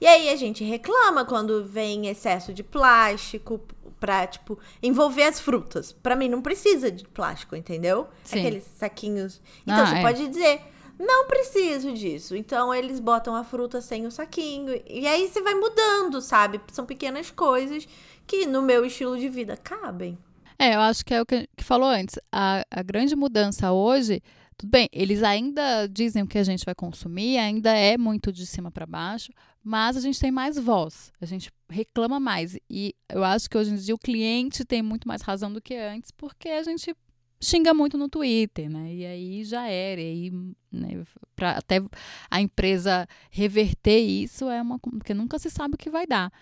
[0.00, 3.60] E aí a gente reclama quando vem excesso de plástico
[4.00, 5.92] pra, tipo, envolver as frutas.
[5.92, 8.08] Para mim não precisa de plástico, entendeu?
[8.24, 8.38] Sim.
[8.38, 9.40] Aqueles saquinhos.
[9.62, 10.02] Então ah, você é.
[10.02, 10.62] pode dizer,
[10.98, 12.34] não preciso disso.
[12.34, 14.80] Então eles botam a fruta sem o saquinho.
[14.88, 16.60] E aí você vai mudando, sabe?
[16.72, 17.86] São pequenas coisas
[18.26, 20.16] que no meu estilo de vida cabem.
[20.58, 22.18] É, eu acho que é o que, que falou antes.
[22.32, 24.20] A, a grande mudança hoje,
[24.58, 28.44] tudo bem, eles ainda dizem o que a gente vai consumir, ainda é muito de
[28.44, 32.58] cima para baixo, mas a gente tem mais voz, a gente reclama mais.
[32.68, 35.76] E eu acho que hoje em dia o cliente tem muito mais razão do que
[35.76, 36.92] antes, porque a gente
[37.40, 38.92] xinga muito no Twitter, né?
[38.92, 40.00] E aí já era.
[40.00, 40.32] E aí,
[40.72, 41.04] né,
[41.36, 41.80] para até
[42.28, 44.78] a empresa reverter isso é uma.
[44.80, 46.32] Porque nunca se sabe o que vai dar.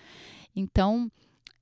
[0.55, 1.11] Então,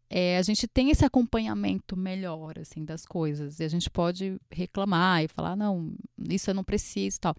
[0.08, 3.58] é, a gente tem esse acompanhamento melhor, assim, das coisas.
[3.60, 5.94] E a gente pode reclamar e falar, não,
[6.28, 7.34] isso eu não preciso tal.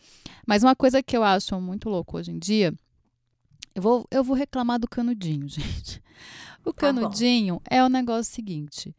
[0.45, 2.73] Mas uma coisa que eu acho muito louco hoje em dia.
[3.73, 6.01] Eu vou, eu vou reclamar do canudinho, gente.
[6.65, 8.95] O tá canudinho tá é o negócio seguinte.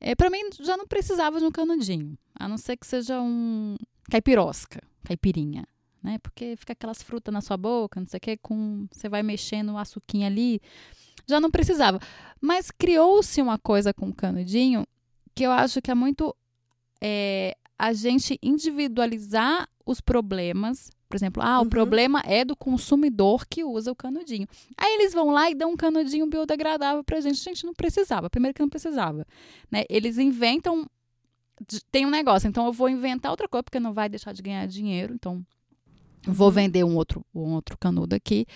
[0.00, 2.18] É, para mim, já não precisava de um canudinho.
[2.38, 3.76] A não ser que seja um
[4.10, 5.66] caipirosca, caipirinha.
[6.02, 6.18] Né?
[6.18, 9.72] Porque fica aquelas frutas na sua boca, não sei o que, com, você vai mexendo
[9.72, 10.60] o açuquinho ali.
[11.26, 11.98] Já não precisava.
[12.40, 14.86] Mas criou-se uma coisa com o canudinho
[15.34, 16.34] que eu acho que é muito
[17.00, 21.66] é, a gente individualizar os problemas por exemplo, ah, uhum.
[21.66, 24.48] o problema é do consumidor que usa o canudinho.
[24.78, 27.38] Aí eles vão lá e dão um canudinho biodegradável pra gente.
[27.38, 29.26] A gente não precisava, primeiro que não precisava.
[29.70, 29.84] Né?
[29.90, 30.86] Eles inventam.
[31.90, 34.66] Tem um negócio, então eu vou inventar outra coisa, porque não vai deixar de ganhar
[34.66, 35.12] dinheiro.
[35.12, 35.44] Então,
[36.26, 36.54] vou uhum.
[36.54, 38.46] vender um outro, um outro canudo aqui.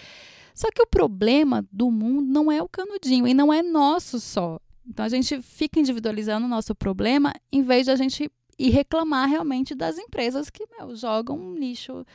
[0.56, 4.58] Só que o problema do mundo não é o canudinho e não é nosso só.
[4.88, 9.28] Então a gente fica individualizando o nosso problema em vez de a gente ir reclamar
[9.28, 12.06] realmente das empresas que meu, jogam lixo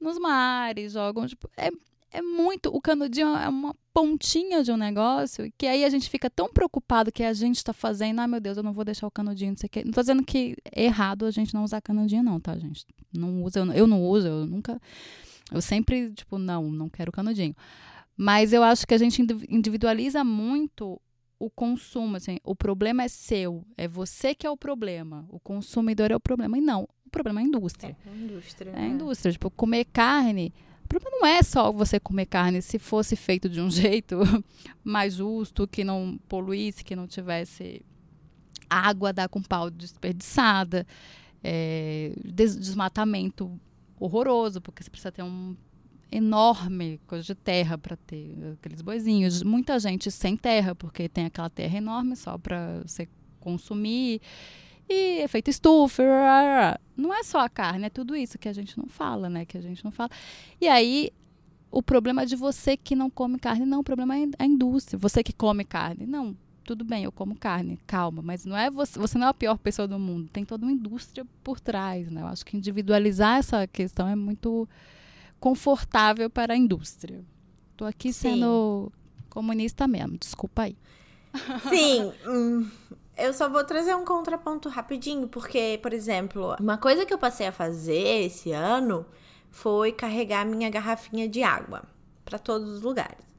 [0.00, 1.70] nos mares, jogam, tipo, é,
[2.12, 6.30] é muito, o canudinho é uma pontinha de um negócio que aí a gente fica
[6.30, 9.10] tão preocupado que a gente está fazendo, ah, meu Deus, eu não vou deixar o
[9.10, 9.82] canudinho, não sei o quê.
[9.84, 12.86] Não tô dizendo que é errado a gente não usar canudinho, não, tá, gente?
[13.12, 14.80] Não usa, eu, eu não uso, eu nunca,
[15.52, 17.54] eu sempre, tipo, não, não quero canudinho.
[18.16, 21.00] Mas eu acho que a gente individualiza muito
[21.38, 26.12] o consumo, assim, o problema é seu, é você que é o problema, o consumidor
[26.12, 26.56] é o problema.
[26.56, 27.96] E não, problema é a indústria.
[28.04, 28.70] É a indústria.
[28.70, 28.88] É a né?
[28.88, 29.32] indústria.
[29.32, 30.52] Tipo, comer carne.
[30.84, 34.18] O problema não é só você comer carne se fosse feito de um jeito
[34.82, 37.84] mais justo, que não poluísse, que não tivesse
[38.68, 40.86] água dar com pau desperdiçada,
[41.44, 43.60] é, desmatamento
[44.04, 45.56] horroroso, porque você precisa ter um
[46.10, 49.42] enorme coisa de terra para ter aqueles boizinhos.
[49.42, 53.08] Muita gente sem terra, porque tem aquela terra enorme só para você
[53.40, 54.20] consumir
[54.88, 56.04] e efeito estufa.
[56.96, 59.44] Não é só a carne, é tudo isso que a gente não fala, né?
[59.44, 60.10] Que a gente não fala.
[60.60, 61.10] E aí,
[61.70, 63.80] o problema é de você que não come carne, não.
[63.80, 64.98] O problema é a indústria.
[64.98, 66.06] Você que come carne.
[66.06, 68.22] Não, tudo bem, eu como carne, calma.
[68.22, 70.28] Mas não é você, você não é a pior pessoa do mundo.
[70.32, 72.22] Tem toda uma indústria por trás, né?
[72.22, 74.68] Eu acho que individualizar essa questão é muito
[75.40, 77.24] confortável para a indústria.
[77.76, 79.26] Tô aqui sendo Sim.
[79.28, 80.76] comunista mesmo, desculpa aí.
[81.68, 82.70] Sim, hum,
[83.16, 87.46] eu só vou trazer um contraponto rapidinho, porque, por exemplo, uma coisa que eu passei
[87.46, 89.04] a fazer esse ano
[89.50, 91.82] foi carregar minha garrafinha de água
[92.24, 93.31] para todos os lugares.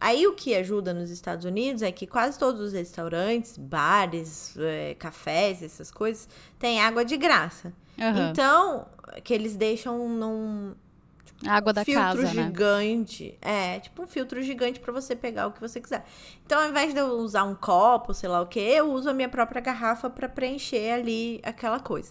[0.00, 4.94] Aí o que ajuda nos Estados Unidos é que quase todos os restaurantes, bares, é,
[4.94, 6.26] cafés, essas coisas,
[6.58, 7.70] têm água de graça.
[7.98, 8.30] Uhum.
[8.30, 8.86] Então,
[9.22, 10.74] que eles deixam num
[11.22, 12.44] tipo, água da filtro casa, né?
[12.44, 13.38] gigante.
[13.44, 13.76] Né?
[13.76, 16.02] É, tipo um filtro gigante para você pegar o que você quiser.
[16.46, 19.12] Então, ao invés de eu usar um copo, sei lá o que, eu uso a
[19.12, 22.10] minha própria garrafa para preencher ali aquela coisa.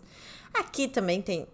[0.54, 1.47] Aqui também tem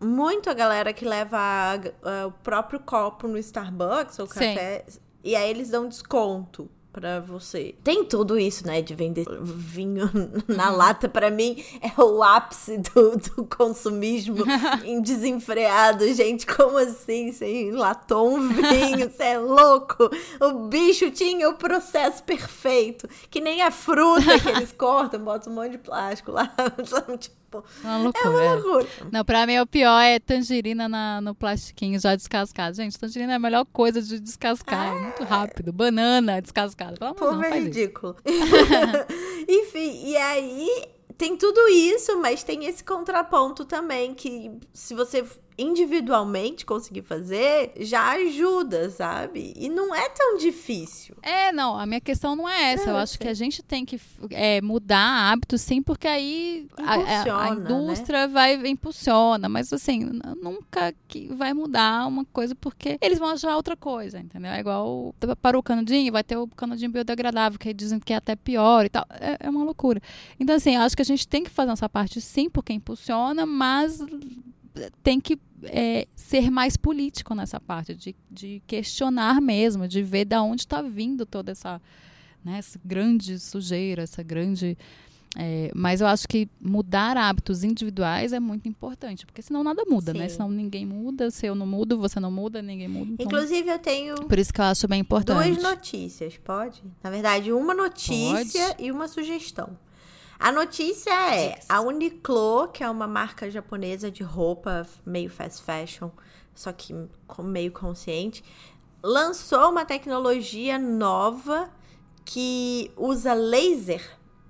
[0.00, 4.84] muito a galera que leva a, a, o próprio copo no Starbucks ou café.
[4.88, 5.03] Sim.
[5.24, 7.74] E aí eles dão desconto para você.
[7.82, 10.08] Tem tudo isso, né, de vender vinho
[10.46, 11.08] na lata.
[11.08, 14.44] Para mim é o ápice do, do consumismo
[14.84, 20.08] em desenfreado, gente, como assim, sem latou um vinho, você é louco?
[20.40, 25.56] O bicho tinha o processo perfeito, que nem a fruta que eles cortam, botam um
[25.56, 26.54] monte de plástico lá,
[27.62, 28.24] tipo, uma loucura.
[28.24, 28.54] É uma é.
[28.54, 28.86] loucura.
[29.12, 32.76] Não, pra mim o pior é tangerina na, no plastiquinho já descascado.
[32.76, 34.94] Gente, tangerina é a melhor coisa de descascar.
[34.94, 35.72] É, é muito rápido.
[35.72, 36.96] Banana descascada.
[36.96, 38.16] Pelo amor Pô, é ridículo.
[39.48, 45.24] Enfim, e aí tem tudo isso, mas tem esse contraponto também que se você
[45.56, 49.52] individualmente conseguir fazer, já ajuda, sabe?
[49.56, 51.16] E não é tão difícil.
[51.22, 52.90] É, não, a minha questão não é essa.
[52.90, 57.46] eu acho que a gente tem que é, mudar hábitos, sim, porque aí a, a,
[57.46, 57.60] a, né?
[57.60, 58.32] indústria né?
[58.32, 59.48] vai impulsiona.
[59.48, 64.50] Mas assim, nunca que vai mudar uma coisa porque eles vão achar outra coisa, entendeu?
[64.50, 68.34] É igual para o canudinho, vai ter o canudinho biodegradável, que dizem que é até
[68.34, 69.06] pior e tal.
[69.10, 70.00] É, é uma loucura.
[70.38, 74.00] Então, assim, acho que a gente tem que fazer essa parte sim, porque impulsiona, mas
[75.02, 80.36] tem que é, ser mais político nessa parte, de, de questionar mesmo, de ver de
[80.36, 81.80] onde está vindo toda essa,
[82.44, 84.76] né, essa grande sujeira, essa grande.
[85.36, 90.12] É, mas eu acho que mudar hábitos individuais é muito importante, porque senão nada muda,
[90.12, 90.20] né?
[90.20, 90.22] Sim.
[90.22, 90.28] né?
[90.28, 93.12] Senão ninguém muda, se eu não mudo, você não muda, ninguém muda.
[93.14, 93.26] Então...
[93.26, 94.14] Inclusive, eu tenho.
[94.14, 95.50] Por isso que eu acho bem importante.
[95.50, 96.82] Duas notícias, pode?
[97.02, 98.84] Na verdade, uma notícia pode.
[98.84, 99.76] e uma sugestão.
[100.38, 106.10] A notícia é: a Uniqlo, que é uma marca japonesa de roupa meio fast fashion,
[106.54, 106.94] só que
[107.40, 108.44] meio consciente,
[109.02, 111.70] lançou uma tecnologia nova
[112.24, 114.02] que usa laser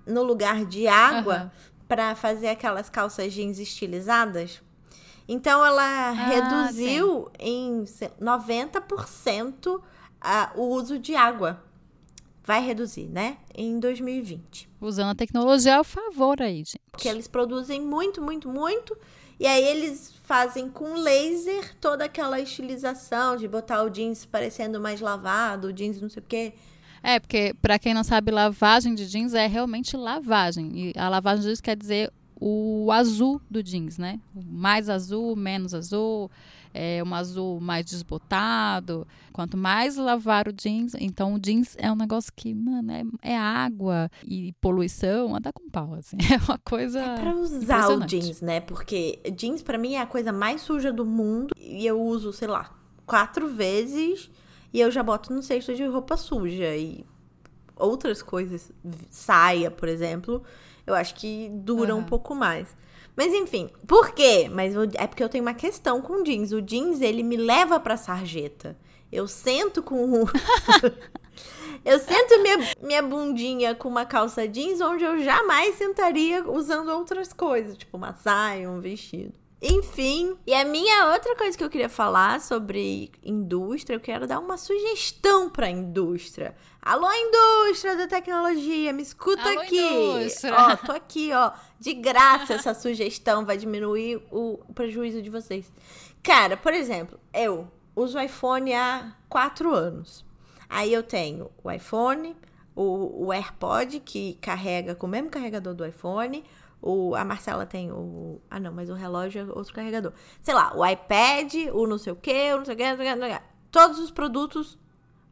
[0.07, 1.51] no lugar de água uhum.
[1.89, 4.63] para fazer aquelas calças jeans estilizadas.
[5.27, 7.83] Então ela ah, reduziu sim.
[7.83, 7.85] em
[8.21, 9.81] 90%
[10.21, 11.63] a, o uso de água
[12.45, 13.39] vai reduzir, né?
[13.55, 14.69] Em 2020.
[14.81, 16.81] Usando a tecnologia a favor aí, gente.
[16.93, 18.97] Porque eles produzem muito, muito, muito.
[19.41, 25.01] E aí eles fazem com laser toda aquela estilização de botar o jeans parecendo mais
[25.01, 26.53] lavado, o jeans não sei o quê.
[27.03, 30.71] É, porque para quem não sabe, lavagem de jeans é realmente lavagem.
[30.75, 34.21] E a lavagem de jeans quer dizer o azul do jeans, né?
[34.35, 36.31] Mais azul, menos azul
[36.75, 39.07] é, um azul mais desbotado.
[39.33, 43.39] Quanto mais lavar o jeans, então o jeans é um negócio que, mano, é, é
[43.39, 46.17] água e poluição, anda com pau, assim.
[46.35, 47.01] É uma coisa.
[47.01, 48.61] É pra usar o jeans, né?
[48.61, 52.49] Porque jeans para mim é a coisa mais suja do mundo e eu uso, sei
[52.49, 54.31] lá, quatro vezes
[54.73, 57.05] e eu já boto no cesto de roupa suja e
[57.77, 58.73] outras coisas,
[59.11, 60.43] saia, por exemplo,
[60.87, 62.01] eu acho que dura uhum.
[62.01, 62.77] um pouco mais.
[63.17, 64.49] Mas enfim, por quê?
[64.51, 66.53] Mas é porque eu tenho uma questão com jeans.
[66.53, 68.77] O jeans, ele me leva pra sarjeta.
[69.13, 70.27] Eu sento com o...
[71.85, 77.33] eu sento minha, minha bundinha com uma calça jeans onde eu jamais sentaria usando outras
[77.33, 79.44] coisas, tipo uma saia, um vestido.
[79.67, 84.39] Enfim, e a minha outra coisa que eu queria falar sobre indústria, eu quero dar
[84.39, 86.55] uma sugestão para indústria.
[86.83, 89.81] Alô, indústria da tecnologia, me escuta Alô, aqui.
[89.81, 90.55] Indústria.
[90.55, 91.51] Ó, tô aqui, ó.
[91.81, 95.73] De graça essa sugestão vai diminuir o prejuízo de vocês.
[96.23, 100.27] Cara, por exemplo, eu uso o iPhone há quatro anos.
[100.69, 102.37] Aí eu tenho o iPhone,
[102.77, 106.45] o, o AirPod, que carrega com o mesmo carregador do iPhone,
[106.87, 108.39] o, a Marcela tem o.
[108.51, 110.13] Ah, não, mas o relógio é outro carregador.
[110.43, 112.99] Sei lá, o iPad, o não sei o quê, o não sei o quê, não
[112.99, 113.41] sei o quê.
[113.71, 114.79] Todos os produtos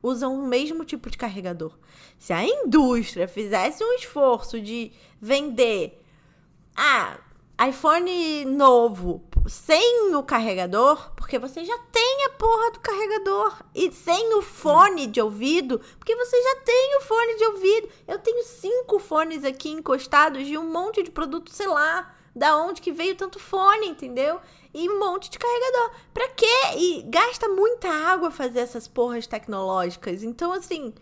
[0.02, 1.78] usam o mesmo tipo de carregador.
[2.18, 6.02] Se a indústria fizesse um esforço de vender.
[6.74, 7.18] Ah,
[7.68, 13.62] iPhone novo sem o carregador, porque você já tem a porra do carregador.
[13.74, 17.88] E sem o fone de ouvido, porque você já tem o fone de ouvido.
[18.06, 22.80] Eu tenho cinco fones aqui encostados de um monte de produto, sei lá, da onde
[22.80, 24.40] que veio tanto fone, entendeu?
[24.72, 25.90] E um monte de carregador.
[26.14, 26.76] Pra quê?
[26.76, 30.22] E gasta muita água fazer essas porras tecnológicas.
[30.22, 30.94] Então, assim,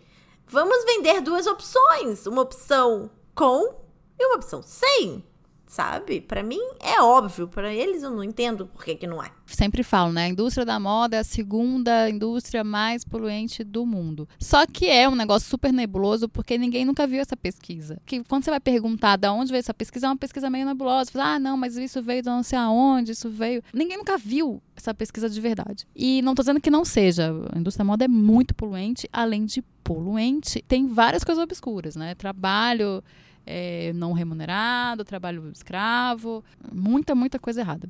[0.45, 2.25] vamos vender duas opções.
[2.25, 3.75] Uma opção com
[4.19, 5.23] e uma opção sem
[5.71, 6.19] sabe?
[6.19, 9.31] Para mim é óbvio, para eles eu não entendo por que, que não é.
[9.45, 10.25] Sempre falo, né?
[10.25, 14.27] A indústria da moda é a segunda indústria mais poluente do mundo.
[14.37, 18.01] Só que é um negócio super nebuloso porque ninguém nunca viu essa pesquisa.
[18.05, 21.09] Que quando você vai perguntar de onde veio essa pesquisa, é uma pesquisa meio nebulosa.
[21.09, 23.63] Fala, ah, não, mas isso veio de não sei aonde, isso veio.
[23.73, 25.87] Ninguém nunca viu essa pesquisa de verdade.
[25.95, 27.33] E não tô dizendo que não seja.
[27.55, 32.13] A indústria da moda é muito poluente, além de poluente, tem várias coisas obscuras, né?
[32.13, 33.01] Trabalho
[33.51, 37.89] é, não remunerado, trabalho escravo, muita, muita coisa errada.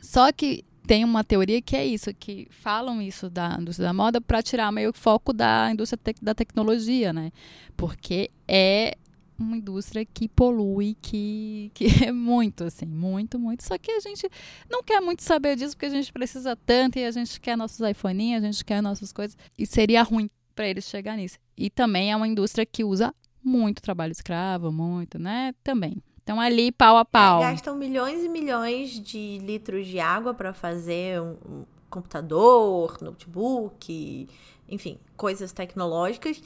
[0.00, 4.20] Só que tem uma teoria que é isso, que falam isso da indústria da moda
[4.20, 7.30] para tirar meio foco da indústria te da tecnologia, né?
[7.76, 8.96] Porque é
[9.38, 13.62] uma indústria que polui, que, que é muito, assim, muito, muito.
[13.62, 14.28] Só que a gente
[14.70, 17.80] não quer muito saber disso, porque a gente precisa tanto e a gente quer nossos
[17.80, 19.36] iPhones, a gente quer nossas coisas.
[19.58, 21.38] E seria ruim para eles chegar nisso.
[21.56, 25.54] E também é uma indústria que usa muito trabalho escravo, muito, né?
[25.62, 26.02] Também.
[26.22, 27.42] Então, ali, pau a pau.
[27.42, 34.28] É, gastam milhões e milhões de litros de água para fazer um, computador, notebook,
[34.68, 36.42] enfim, coisas tecnológicas.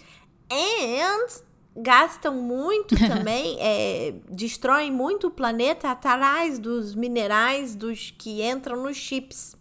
[0.51, 1.43] And
[1.77, 8.97] gastam muito também, é, destroem muito o planeta atrás dos minerais dos que entram nos
[8.97, 9.55] chips.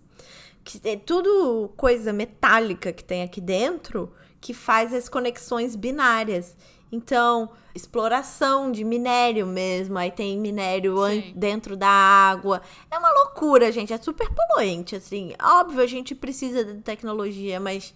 [0.63, 4.11] Que é tudo coisa metálica que tem aqui dentro
[4.41, 6.55] que faz as conexões binárias.
[6.95, 9.97] Então, exploração de minério mesmo.
[9.97, 10.95] Aí tem minério
[11.35, 12.61] dentro da água.
[12.89, 13.91] É uma loucura, gente.
[13.91, 15.33] É super poluente, assim.
[15.41, 17.93] Óbvio, a gente precisa de tecnologia, mas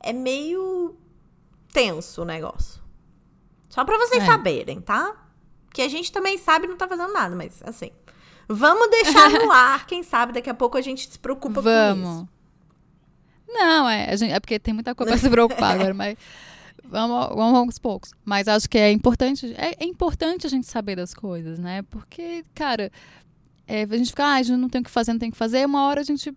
[0.00, 0.96] é meio
[1.72, 2.82] tenso o negócio.
[3.68, 4.26] Só pra vocês é.
[4.26, 5.14] saberem, tá?
[5.74, 7.90] Que a gente também sabe não tá fazendo nada, mas assim.
[8.48, 12.02] Vamos deixar no ar, quem sabe daqui a pouco a gente se preocupa vamos.
[12.02, 12.28] com isso.
[13.46, 16.16] Não, é, gente, é porque tem muita coisa pra se preocupar agora, mas
[16.88, 18.12] vamos, vamos aos poucos.
[18.24, 21.82] Mas acho que é importante, é, é importante a gente saber das coisas, né?
[21.82, 22.90] Porque, cara,
[23.66, 25.32] é, a gente fica, ah, a gente não tem o que fazer, não tem o
[25.32, 25.66] que fazer.
[25.66, 26.34] Uma hora a gente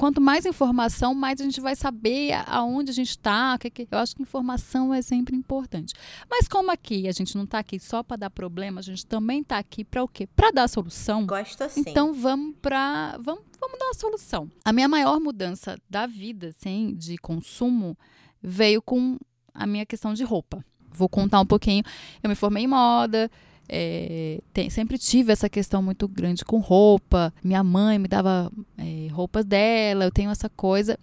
[0.00, 3.58] quanto mais informação, mais a gente vai saber aonde a gente está.
[3.90, 5.92] Eu acho que informação é sempre importante.
[6.28, 9.42] Mas como aqui a gente não está aqui só para dar problema, a gente também
[9.42, 10.26] está aqui para o quê?
[10.26, 11.26] Para dar solução.
[11.26, 11.82] Gosto assim.
[11.86, 14.50] Então vamos para vamos, vamos dar a solução.
[14.64, 17.94] A minha maior mudança da vida, assim, de consumo,
[18.42, 19.18] veio com
[19.54, 20.64] a minha questão de roupa.
[20.92, 21.84] Vou contar um pouquinho.
[22.22, 23.30] Eu me formei em moda,
[23.72, 27.32] é, tem, sempre tive essa questão muito grande com roupa.
[27.42, 30.98] Minha mãe me dava é, roupas dela, eu tenho essa coisa.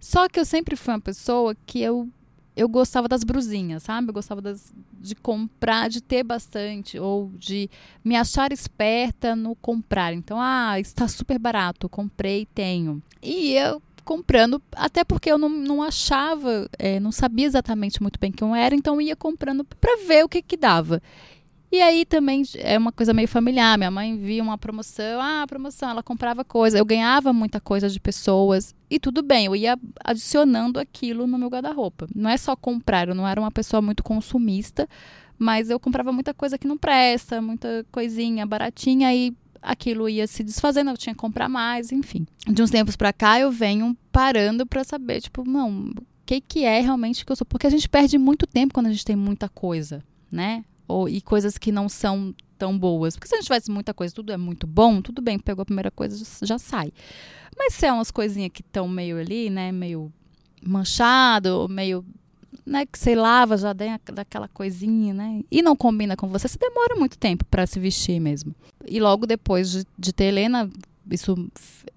[0.00, 2.08] Só que eu sempre fui uma pessoa que eu,
[2.56, 4.08] eu gostava das brusinhas, sabe?
[4.08, 7.70] Eu gostava das, de comprar, de ter bastante, ou de
[8.04, 10.12] me achar esperta no comprar.
[10.12, 13.00] Então, ah, está super barato, comprei, tenho.
[13.22, 18.32] E eu comprando, até porque eu não, não achava, é, não sabia exatamente muito bem
[18.32, 21.02] quem eu era, então eu ia comprando para ver o que que dava.
[21.70, 23.76] E aí também é uma coisa meio familiar.
[23.76, 28.00] Minha mãe via uma promoção, ah, promoção, ela comprava coisa, eu ganhava muita coisa de
[28.00, 32.08] pessoas e tudo bem, eu ia adicionando aquilo no meu guarda-roupa.
[32.14, 34.88] Não é só comprar, eu não era uma pessoa muito consumista,
[35.38, 40.42] mas eu comprava muita coisa que não presta, muita coisinha baratinha e aquilo ia se
[40.42, 42.26] desfazendo, eu tinha que comprar mais, enfim.
[42.46, 46.64] De uns tempos para cá eu venho parando para saber, tipo, não, o que que
[46.64, 47.46] é realmente que eu sou?
[47.46, 50.64] Porque a gente perde muito tempo quando a gente tem muita coisa, né?
[50.86, 53.14] Ou, e coisas que não são tão boas.
[53.14, 55.66] Porque se a gente tivesse muita coisa, tudo é muito bom, tudo bem, pegou a
[55.66, 56.92] primeira coisa, já sai.
[57.56, 60.12] Mas se é umas coisinhas que estão meio ali, né, meio
[60.62, 62.04] manchado, meio
[62.68, 65.42] né, que você lava, já dá daquela coisinha, né?
[65.50, 68.54] E não combina com você, você demora muito tempo para se vestir mesmo.
[68.86, 70.68] E logo depois de, de ter Helena,
[71.10, 71.48] isso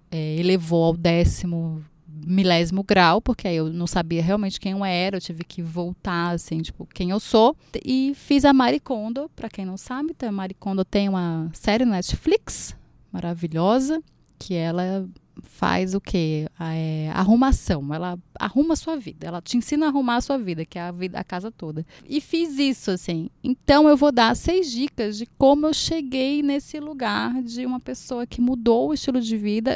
[0.10, 1.84] é, elevou ao décimo
[2.26, 6.30] milésimo grau, porque aí eu não sabia realmente quem eu era, eu tive que voltar,
[6.30, 7.56] assim, tipo, quem eu sou.
[7.84, 11.96] E fiz a Maricondo, para quem não sabe, então, a Maricondo tem uma série na
[11.96, 12.76] Netflix
[13.12, 14.02] maravilhosa,
[14.38, 15.08] que ela
[15.44, 16.48] faz o quê?
[16.60, 17.94] É, arrumação.
[17.94, 19.28] Ela arruma a sua vida.
[19.28, 21.86] Ela te ensina a arrumar a sua vida, que é a, vida, a casa toda.
[22.08, 23.30] E fiz isso, assim.
[23.44, 28.26] Então eu vou dar seis dicas de como eu cheguei nesse lugar de uma pessoa
[28.26, 29.76] que mudou o estilo de vida,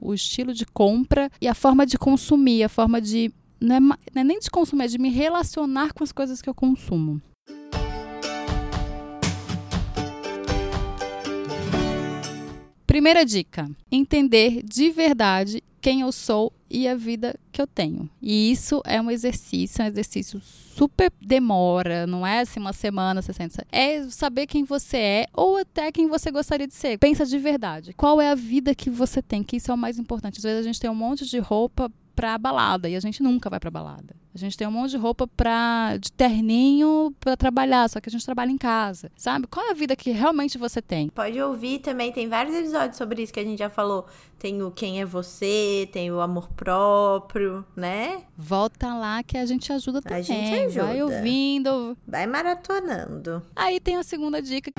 [0.00, 3.32] o estilo de compra e a forma de consumir, a forma de.
[3.60, 6.48] Não é, não é nem de consumir, é de me relacionar com as coisas que
[6.48, 7.20] eu consumo.
[12.88, 18.08] Primeira dica: entender de verdade quem eu sou e a vida que eu tenho.
[18.20, 23.20] E isso é um exercício, é um exercício super demora, não é assim uma semana,
[23.20, 23.66] 60.
[23.70, 26.98] É saber quem você é ou até quem você gostaria de ser.
[26.98, 27.92] Pensa de verdade.
[27.92, 29.42] Qual é a vida que você tem?
[29.42, 30.38] Que isso é o mais importante.
[30.38, 33.48] Às vezes a gente tem um monte de roupa pra balada e a gente nunca
[33.48, 34.16] vai pra balada.
[34.34, 38.10] A gente tem um monte de roupa pra, de terninho para trabalhar, só que a
[38.10, 39.08] gente trabalha em casa.
[39.16, 39.46] Sabe?
[39.46, 41.10] Qual é a vida que realmente você tem?
[41.10, 44.04] Pode ouvir também, tem vários episódios sobre isso que a gente já falou.
[44.36, 48.24] Tem o Quem é Você, tem o Amor Próprio, né?
[48.36, 50.18] Volta lá que a gente ajuda também.
[50.18, 50.86] A gente ajuda.
[50.86, 51.96] Vai ouvindo.
[52.04, 53.40] Vai maratonando.
[53.54, 54.72] Aí tem a segunda dica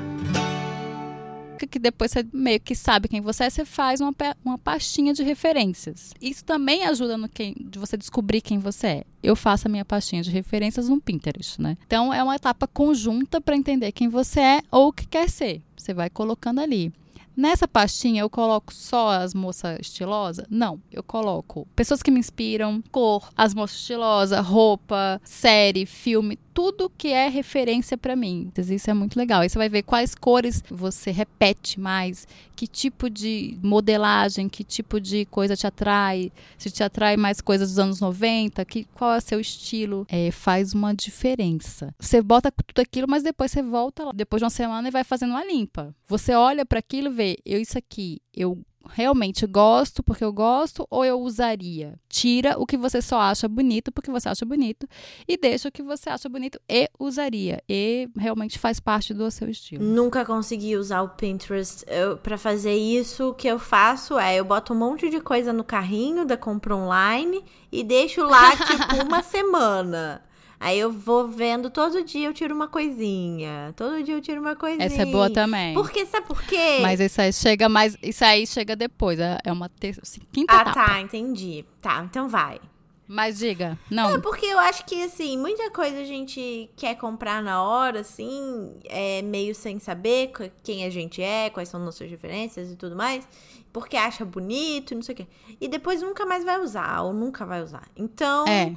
[1.67, 5.23] que depois você meio que sabe quem você é, você faz uma, uma pastinha de
[5.23, 6.13] referências.
[6.21, 9.03] Isso também ajuda no quem, de você descobrir quem você é.
[9.21, 11.77] Eu faço a minha pastinha de referências no Pinterest, né?
[11.85, 15.61] Então é uma etapa conjunta para entender quem você é ou o que quer ser.
[15.75, 16.93] Você vai colocando ali.
[17.39, 20.45] Nessa pastinha eu coloco só as moças estilosas?
[20.49, 26.89] Não, eu coloco pessoas que me inspiram, cor, as moças estilosas, roupa, série, filme, tudo
[26.89, 28.51] que é referência para mim.
[28.57, 29.39] Isso é muito legal.
[29.39, 34.99] Aí você vai ver quais cores você repete mais, que tipo de modelagem, que tipo
[34.99, 39.19] de coisa te atrai, se te atrai mais coisas dos anos 90, que, qual é
[39.19, 40.05] o seu estilo.
[40.09, 41.95] É, faz uma diferença.
[41.97, 45.05] Você bota tudo aquilo, mas depois você volta lá, depois de uma semana e vai
[45.05, 45.95] fazendo uma limpa.
[46.09, 48.57] Você olha para aquilo e vê, eu isso aqui, eu
[48.93, 51.99] realmente gosto porque eu gosto ou eu usaria?
[52.09, 54.87] Tira o que você só acha bonito porque você acha bonito
[55.27, 57.61] e deixa o que você acha bonito e usaria.
[57.67, 59.83] E realmente faz parte do seu estilo.
[59.83, 61.85] Nunca consegui usar o Pinterest.
[62.23, 65.63] para fazer isso, o que eu faço é eu boto um monte de coisa no
[65.63, 70.21] carrinho da compra online e deixo lá tipo uma semana.
[70.59, 73.73] Aí eu vou vendo, todo dia eu tiro uma coisinha.
[73.77, 74.85] Todo dia eu tiro uma coisinha.
[74.85, 75.73] Essa é boa também.
[75.73, 76.79] Porque, sabe por quê?
[76.81, 77.95] Mas isso aí chega mais.
[78.03, 79.17] Isso aí chega depois.
[79.19, 80.81] É, é uma terça, assim, quinta ah, etapa.
[80.81, 81.63] Ah, tá, entendi.
[81.81, 82.59] Tá, então vai.
[83.07, 84.15] Mas diga, não.
[84.15, 88.75] É porque eu acho que, assim, muita coisa a gente quer comprar na hora, assim,
[88.83, 90.31] é meio sem saber
[90.61, 93.27] quem a gente é, quais são nossas referências e tudo mais,
[93.73, 95.27] porque acha bonito não sei o quê.
[95.59, 97.87] E depois nunca mais vai usar, ou nunca vai usar.
[97.95, 98.45] Então.
[98.45, 98.75] É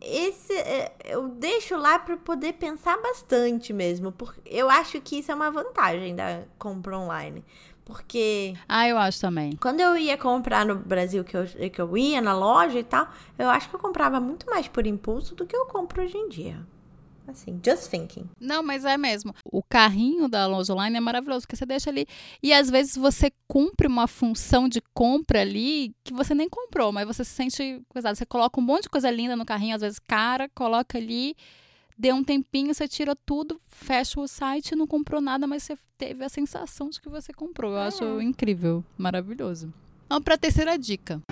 [0.00, 5.32] esse é, eu deixo lá para poder pensar bastante mesmo, porque eu acho que isso
[5.32, 7.44] é uma vantagem da compra online.
[7.84, 8.54] Porque.
[8.68, 9.56] Ah, eu acho também.
[9.56, 13.08] Quando eu ia comprar no Brasil, que eu, que eu ia na loja e tal,
[13.38, 16.28] eu acho que eu comprava muito mais por impulso do que eu compro hoje em
[16.28, 16.60] dia.
[17.28, 18.26] Assim, just thinking.
[18.40, 19.34] Não, mas é mesmo.
[19.44, 22.06] O carrinho da loja online é maravilhoso, porque você deixa ali
[22.42, 27.06] e às vezes você cumpre uma função de compra ali que você nem comprou, mas
[27.06, 28.16] você se sente coisado.
[28.16, 31.36] Você coloca um monte de coisa linda no carrinho, às vezes cara, coloca ali,
[31.98, 36.24] deu um tempinho, você tira tudo, fecha o site, não comprou nada, mas você teve
[36.24, 37.72] a sensação de que você comprou.
[37.72, 37.86] Eu é.
[37.88, 39.70] acho incrível, maravilhoso.
[40.08, 41.22] Vamos para a terceira dica.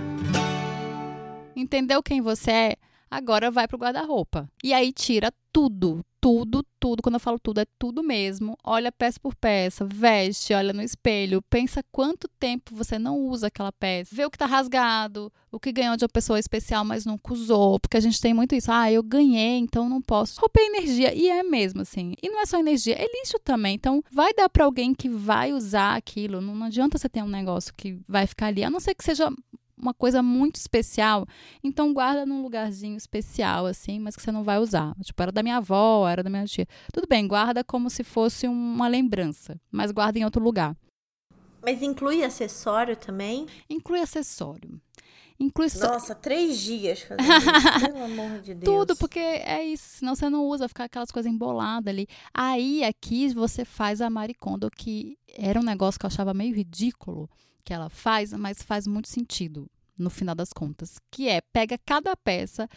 [1.56, 2.76] Entendeu quem você é?
[3.10, 4.48] Agora vai pro guarda-roupa.
[4.62, 7.02] E aí tira tudo, tudo, tudo.
[7.02, 8.58] Quando eu falo tudo, é tudo mesmo.
[8.64, 13.72] Olha peça por peça, veste, olha no espelho, pensa quanto tempo você não usa aquela
[13.72, 14.14] peça.
[14.14, 17.78] Vê o que tá rasgado, o que ganhou de uma pessoa especial, mas nunca usou.
[17.78, 18.70] Porque a gente tem muito isso.
[18.70, 20.40] Ah, eu ganhei, então não posso.
[20.40, 21.14] Roupa é energia.
[21.14, 22.14] E é mesmo, assim.
[22.22, 23.76] E não é só energia, é lixo também.
[23.76, 26.40] Então, vai dar para alguém que vai usar aquilo.
[26.40, 28.64] Não, não adianta você ter um negócio que vai ficar ali.
[28.64, 29.30] A não ser que seja
[29.78, 31.26] uma coisa muito especial,
[31.62, 34.94] então guarda num lugarzinho especial, assim, mas que você não vai usar.
[35.02, 36.66] Tipo, era da minha avó, era da minha tia.
[36.92, 40.76] Tudo bem, guarda como se fosse uma lembrança, mas guarda em outro lugar.
[41.62, 43.46] Mas inclui acessório também?
[43.68, 44.80] Inclui acessório.
[45.38, 48.64] Inclui Nossa, três dias fazendo isso, pelo amor de Deus.
[48.64, 52.06] Tudo, porque é isso, senão você não usa, ficar aquelas coisas emboladas ali.
[52.32, 57.28] Aí, aqui, você faz a Maricondo, que era um negócio que eu achava meio ridículo,
[57.66, 62.16] que ela faz, mas faz muito sentido no final das contas, que é pega cada
[62.16, 62.68] peça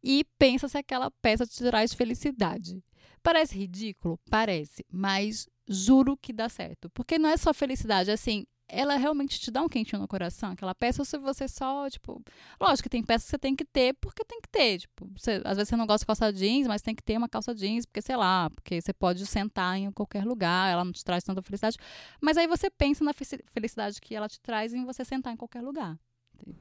[0.00, 2.80] e pensa se aquela peça te traz felicidade.
[3.20, 4.16] Parece ridículo?
[4.30, 6.88] Parece, mas juro que dá certo.
[6.90, 10.52] Porque não é só felicidade, é assim, ela realmente te dá um quentinho no coração,
[10.52, 12.22] aquela peça, ou se você só, tipo.
[12.60, 14.78] Lógico que tem peças que você tem que ter porque tem que ter.
[14.78, 17.28] Tipo, você, às vezes você não gosta de calça jeans, mas tem que ter uma
[17.28, 21.04] calça jeans, porque, sei lá, porque você pode sentar em qualquer lugar, ela não te
[21.04, 21.76] traz tanta felicidade.
[22.20, 25.62] Mas aí você pensa na felicidade que ela te traz em você sentar em qualquer
[25.62, 25.98] lugar.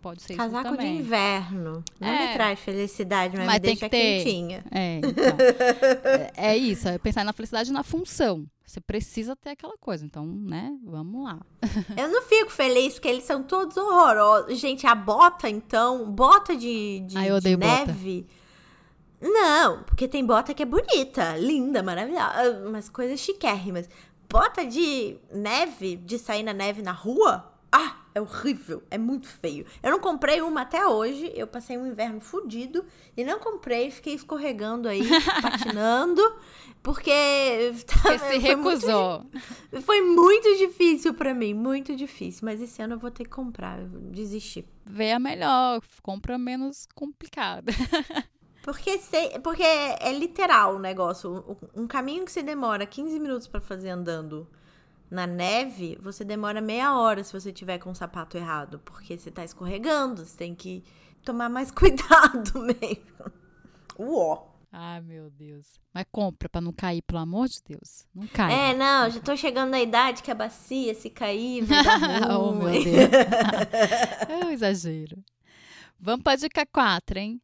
[0.02, 1.84] Pode ser Casaco de inverno.
[2.00, 4.24] Não é, me traz felicidade, mas, mas me tem deixa que ter.
[4.24, 4.66] quentinha.
[4.72, 5.38] É, então,
[6.36, 8.46] é, é, isso, é pensar na felicidade na função.
[8.68, 10.78] Você precisa ter aquela coisa, então, né?
[10.84, 11.40] Vamos lá.
[11.96, 14.60] Eu não fico feliz porque eles são todos horrorosos.
[14.60, 18.22] Gente, a bota, então, bota de, de, Ai, de neve.
[18.24, 19.34] Bota.
[19.34, 23.90] Não, porque tem bota que é bonita, linda, maravilhosa, umas coisas chiquérrimas.
[24.30, 27.50] Bota de neve, de sair na neve na rua?
[27.72, 27.96] Ah!
[28.14, 29.66] É horrível, é muito feio.
[29.84, 32.84] Eu não comprei uma até hoje, eu passei um inverno fudido
[33.16, 35.02] e não comprei, fiquei escorregando aí,
[35.42, 36.22] patinando,
[36.82, 37.12] porque
[37.86, 39.20] Você se recusou.
[39.20, 43.30] Muito, foi muito difícil para mim, muito difícil, mas esse ano eu vou ter que
[43.30, 43.80] comprar,
[44.12, 44.66] desistir.
[44.86, 47.72] Vê a melhor, compra menos complicada.
[48.64, 51.58] Porque, se, porque é, literal o negócio.
[51.74, 54.46] Um caminho que você demora 15 minutos para fazer andando
[55.10, 58.80] na neve, você demora meia hora se você tiver com o sapato errado.
[58.80, 60.84] Porque você tá escorregando, você tem que
[61.24, 63.32] tomar mais cuidado mesmo.
[63.98, 64.56] Uó.
[64.72, 65.80] Ai, meu Deus.
[65.94, 68.06] Mas compra pra não cair, pelo amor de Deus.
[68.14, 68.54] Não cai.
[68.54, 72.54] É, não, já tô chegando na idade que a bacia, se cair, vai dar oh,
[72.54, 72.86] meu Deus.
[74.30, 75.24] é um exagero.
[76.00, 77.42] Vamos pra dica 4, hein?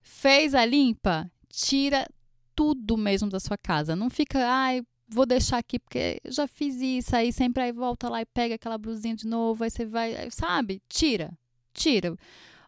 [0.00, 1.30] Fez a limpa?
[1.48, 2.08] Tira
[2.56, 3.94] tudo mesmo da sua casa.
[3.94, 8.20] Não fica, ai, vou deixar aqui porque já fiz isso, aí sempre aí volta lá
[8.20, 10.82] e pega aquela blusinha de novo, aí você vai, sabe?
[10.88, 11.32] Tira,
[11.72, 12.16] tira.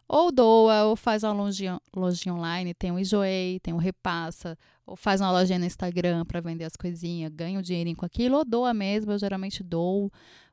[0.07, 4.55] Ou doa, ou faz uma lojinha, lojinha online, tem o Enjoei, tem o Repassa,
[4.85, 8.37] ou faz uma lojinha no Instagram para vender as coisinhas, ganha um dinheirinho com aquilo,
[8.37, 10.11] ou doa mesmo, eu geralmente dou,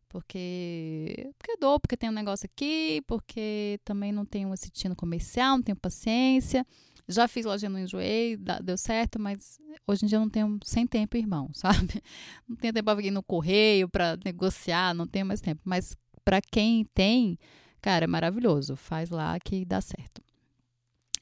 [0.09, 5.57] porque, porque dou, porque tem um negócio aqui, porque também não tenho esse tino comercial,
[5.57, 6.66] não tenho paciência.
[7.09, 10.86] Já fiz loja no Enjoei, deu certo, mas hoje em dia eu não tenho sem
[10.86, 12.03] tempo, irmão, sabe?
[12.48, 15.61] Não tenho tempo para vir no correio, para negociar, não tenho mais tempo.
[15.64, 17.38] Mas para quem tem,
[17.80, 18.76] cara, é maravilhoso.
[18.76, 20.22] Faz lá que dá certo.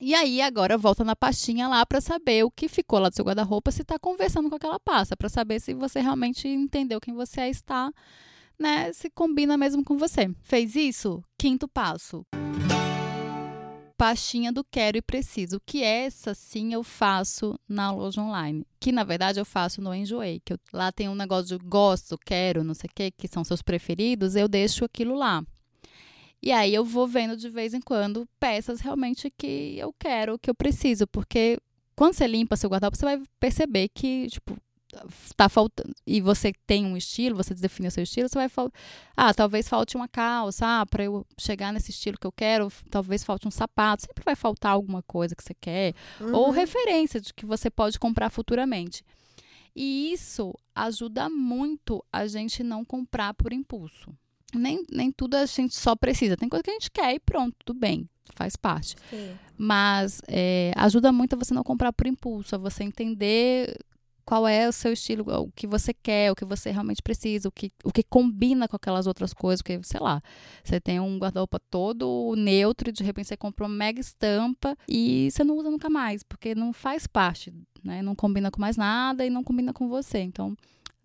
[0.03, 3.25] E aí, agora volta na pastinha lá para saber o que ficou lá do seu
[3.25, 7.43] guarda-roupa, se está conversando com aquela pasta, para saber se você realmente entendeu quem você
[7.49, 7.93] está,
[8.59, 8.93] né?
[8.95, 10.35] Se combina mesmo com você.
[10.43, 11.23] Fez isso?
[11.39, 12.25] Quinto passo
[14.01, 19.05] pastinha do quero e preciso, que essa sim eu faço na loja online, que na
[19.05, 22.73] verdade eu faço no Enjoei, que eu, lá tem um negócio de gosto, quero, não
[22.73, 25.45] sei o que, que são seus preferidos, eu deixo aquilo lá.
[26.43, 30.49] E aí eu vou vendo de vez em quando peças realmente que eu quero, que
[30.49, 31.59] eu preciso, porque
[31.95, 34.57] quando você limpa seu guarda-roupa, você vai perceber que, tipo,
[35.37, 38.71] tá faltando e você tem um estilo, você define o seu estilo, você vai falar,
[39.17, 43.25] ah, talvez falte uma calça, ah, para eu chegar nesse estilo que eu quero, talvez
[43.25, 46.35] falte um sapato, sempre vai faltar alguma coisa que você quer, uhum.
[46.35, 49.05] ou referência de que você pode comprar futuramente.
[49.75, 54.13] E isso ajuda muito a gente não comprar por impulso.
[54.53, 56.37] Nem, nem tudo a gente só precisa.
[56.37, 58.97] Tem coisa que a gente quer e pronto, tudo bem, faz parte.
[59.09, 59.37] Sim.
[59.57, 63.77] Mas é, ajuda muito a você não comprar por impulso, a você entender
[64.31, 67.51] qual é o seu estilo, o que você quer, o que você realmente precisa, o
[67.51, 70.23] que, o que combina com aquelas outras coisas, porque, sei lá,
[70.63, 75.29] você tem um guarda-roupa todo neutro e de repente você comprou uma mega estampa e
[75.33, 77.53] você não usa nunca mais, porque não faz parte,
[77.83, 78.03] né?
[78.03, 80.21] Não combina com mais nada e não combina com você.
[80.21, 80.55] Então,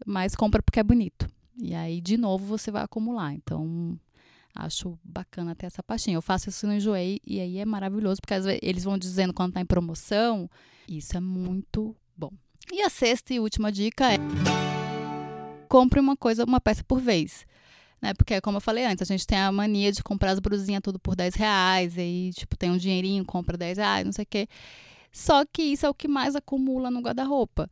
[0.05, 1.27] mas compra porque é bonito.
[1.59, 3.33] E aí, de novo, você vai acumular.
[3.33, 3.99] Então,
[4.53, 6.15] acho bacana ter essa pastinha.
[6.15, 9.33] Eu faço isso no Enjoei e aí é maravilhoso, porque às vezes eles vão dizendo
[9.33, 10.47] quando tá em promoção.
[10.87, 12.31] Isso é muito bom.
[12.71, 14.17] E a sexta e última dica é
[15.67, 17.45] compre uma coisa, uma peça por vez.
[18.01, 18.13] Né?
[18.13, 20.99] Porque, como eu falei antes, a gente tem a mania de comprar as brusinhas tudo
[20.99, 24.27] por 10 reais, e aí, tipo, tem um dinheirinho, compra 10 reais, não sei o
[24.27, 24.47] quê.
[25.11, 27.69] Só que isso é o que mais acumula no guarda-roupa.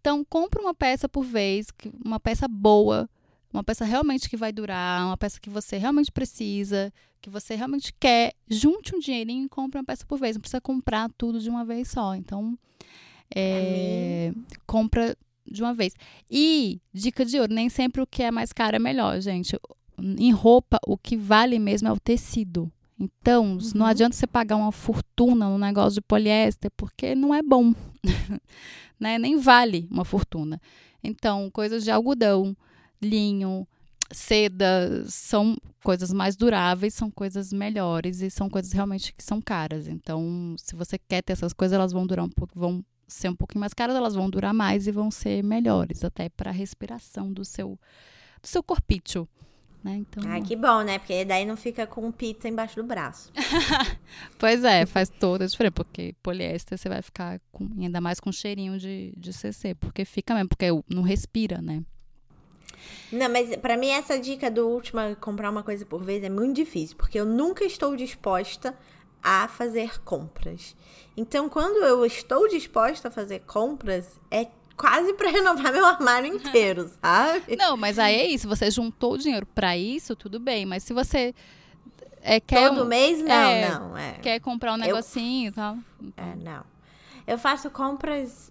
[0.00, 1.68] Então, compre uma peça por vez,
[2.04, 3.08] uma peça boa,
[3.52, 7.92] uma peça realmente que vai durar, uma peça que você realmente precisa, que você realmente
[7.98, 8.34] quer.
[8.48, 10.36] Junte um dinheirinho e compre uma peça por vez.
[10.36, 12.14] Não precisa comprar tudo de uma vez só.
[12.14, 12.58] Então,
[13.34, 14.32] é,
[14.66, 15.16] compra
[15.50, 15.94] de uma vez.
[16.30, 19.58] E, dica de ouro, nem sempre o que é mais caro é melhor, gente.
[19.98, 22.70] Em roupa, o que vale mesmo é o tecido.
[22.98, 23.58] Então, uhum.
[23.74, 27.74] não adianta você pagar uma fortuna no negócio de poliéster, porque não é bom.
[29.00, 29.18] né?
[29.18, 30.60] Nem vale uma fortuna.
[31.02, 32.54] Então, coisas de algodão,
[33.00, 33.66] linho,
[34.12, 39.88] seda, são coisas mais duráveis, são coisas melhores e são coisas realmente que são caras.
[39.88, 43.36] Então, se você quer ter essas coisas, elas vão durar um pouco, vão ser um
[43.36, 47.32] pouquinho mais caras, elas vão durar mais e vão ser melhores, até para a respiração
[47.32, 47.78] do seu,
[48.40, 49.28] do seu corpício.
[49.82, 49.96] Né?
[49.96, 50.22] Então...
[50.30, 50.98] Ah, que bom, né?
[50.98, 53.32] Porque daí não fica com pizza embaixo do braço.
[54.38, 58.30] pois é, faz toda a diferença, porque poliéster você vai ficar com, ainda mais com
[58.30, 61.82] cheirinho de, de CC, porque fica mesmo, porque não respira, né?
[63.10, 66.56] Não, mas para mim essa dica do último comprar uma coisa por vez é muito
[66.56, 68.76] difícil, porque eu nunca estou disposta
[69.22, 70.74] a fazer compras.
[71.16, 74.46] Então, quando eu estou disposta a fazer compras, é
[74.76, 77.56] quase para renovar meu armário inteiro, sabe?
[77.56, 78.48] Não, mas aí é isso.
[78.48, 80.64] Você juntou o dinheiro para isso, tudo bem.
[80.64, 81.34] Mas se você
[82.22, 83.96] é, quer todo um, mês, não, é, não.
[83.96, 84.12] É.
[84.14, 85.78] Quer comprar um negocinho eu, e tal.
[86.16, 86.64] É, não.
[87.26, 88.50] Eu faço compras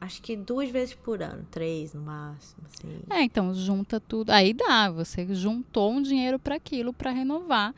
[0.00, 3.00] Acho que duas vezes por ano, três no máximo, assim.
[3.10, 4.30] É, então junta tudo.
[4.30, 7.74] Aí dá, você juntou um dinheiro para aquilo para renovar.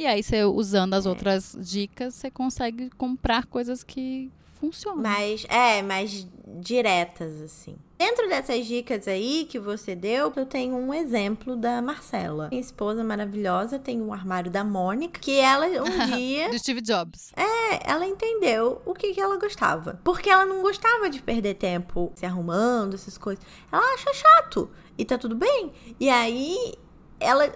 [0.00, 1.08] E aí você usando as é.
[1.10, 5.02] outras dicas, você consegue comprar coisas que funcionam.
[5.02, 6.26] Mas é, mais
[6.58, 7.76] diretas assim.
[7.98, 12.48] Dentro dessas dicas aí que você deu, eu tenho um exemplo da Marcela.
[12.48, 16.48] Minha esposa maravilhosa tem um armário da Mônica, que ela um dia.
[16.48, 17.30] Do Steve Jobs.
[17.36, 20.00] É, ela entendeu o que, que ela gostava.
[20.02, 23.44] Porque ela não gostava de perder tempo se arrumando, essas coisas.
[23.70, 24.70] Ela acha chato.
[24.96, 25.74] E tá tudo bem.
[26.00, 26.72] E aí,
[27.20, 27.52] ela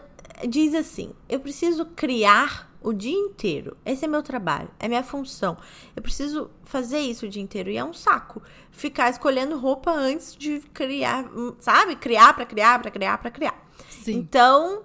[0.49, 3.77] diz assim: eu preciso criar o dia inteiro.
[3.85, 5.57] Esse é meu trabalho, é minha função.
[5.97, 10.37] Eu preciso fazer isso o dia inteiro e é um saco ficar escolhendo roupa antes
[10.37, 11.25] de criar,
[11.59, 11.97] sabe?
[11.97, 13.69] Criar para criar, para criar, para criar.
[13.89, 14.17] Sim.
[14.17, 14.83] Então,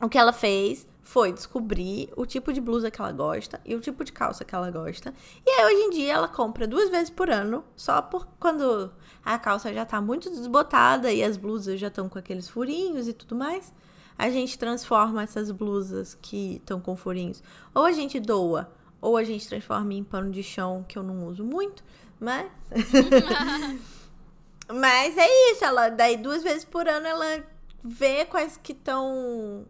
[0.00, 3.80] o que ela fez foi descobrir o tipo de blusa que ela gosta e o
[3.80, 5.12] tipo de calça que ela gosta.
[5.44, 8.92] E aí, hoje em dia, ela compra duas vezes por ano, só por quando
[9.24, 13.12] a calça já tá muito desbotada e as blusas já estão com aqueles furinhos e
[13.12, 13.72] tudo mais
[14.18, 17.42] a gente transforma essas blusas que estão com furinhos,
[17.74, 21.26] ou a gente doa, ou a gente transforma em pano de chão, que eu não
[21.26, 21.84] uso muito,
[22.18, 22.50] mas.
[24.72, 27.44] mas é isso, ela daí duas vezes por ano ela
[27.84, 29.66] vê quais que estão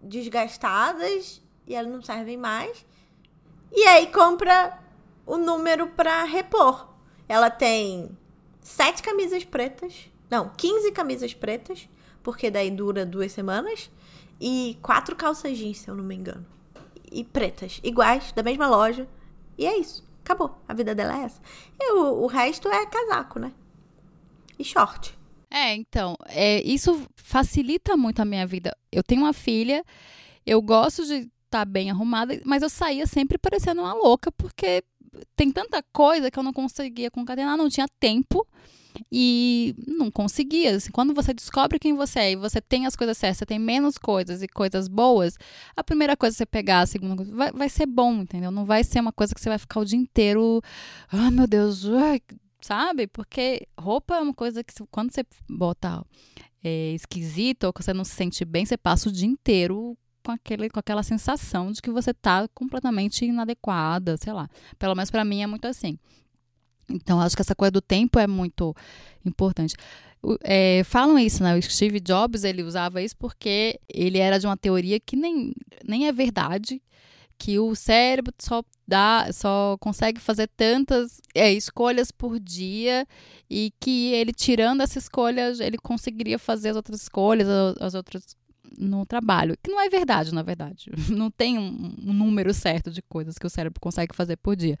[0.00, 2.86] desgastadas e elas não servem mais.
[3.72, 4.78] E aí compra
[5.26, 6.88] o número para repor.
[7.28, 8.16] Ela tem
[8.60, 11.88] sete camisas pretas, não, 15 camisas pretas
[12.26, 13.88] porque daí dura duas semanas.
[14.40, 16.44] E quatro calças jeans, se eu não me engano.
[17.12, 19.08] E pretas, iguais, da mesma loja.
[19.56, 20.04] E é isso.
[20.24, 20.60] Acabou.
[20.66, 21.40] A vida dela é essa.
[21.80, 23.52] E o, o resto é casaco, né?
[24.58, 25.16] E short.
[25.48, 28.76] É, então, é, isso facilita muito a minha vida.
[28.90, 29.84] Eu tenho uma filha,
[30.44, 34.82] eu gosto de estar tá bem arrumada, mas eu saía sempre parecendo uma louca, porque
[35.36, 38.44] tem tanta coisa que eu não conseguia concatenar, não tinha tempo
[39.10, 40.76] e não conseguia.
[40.76, 43.58] Assim, quando você descobre quem você é e você tem as coisas certas, você tem
[43.58, 45.36] menos coisas e coisas boas,
[45.76, 48.50] a primeira coisa que você pegar, a segunda coisa, vai, vai ser bom, entendeu?
[48.50, 50.60] Não vai ser uma coisa que você vai ficar o dia inteiro,
[51.12, 51.84] ai meu Deus,
[52.60, 53.06] sabe?
[53.06, 56.04] Porque roupa é uma coisa que quando você bota
[56.62, 60.32] é, esquisito ou que você não se sente bem, você passa o dia inteiro com,
[60.32, 64.48] aquele, com aquela sensação de que você tá completamente inadequada, sei lá.
[64.76, 65.96] Pelo menos para mim é muito assim.
[66.88, 68.74] Então, acho que essa coisa do tempo é muito
[69.24, 69.74] importante.
[70.42, 71.56] É, falam isso, né?
[71.56, 75.52] O Steve Jobs, ele usava isso porque ele era de uma teoria que nem,
[75.84, 76.82] nem é verdade,
[77.38, 83.06] que o cérebro só dá, só consegue fazer tantas é, escolhas por dia
[83.48, 87.48] e que ele tirando essa escolha, ele conseguiria fazer as outras escolhas,
[87.80, 88.36] as outras
[88.78, 89.56] no trabalho.
[89.62, 90.90] Que não é verdade, na verdade.
[91.08, 94.78] Não tem um, um, número certo de coisas que o cérebro consegue fazer por dia.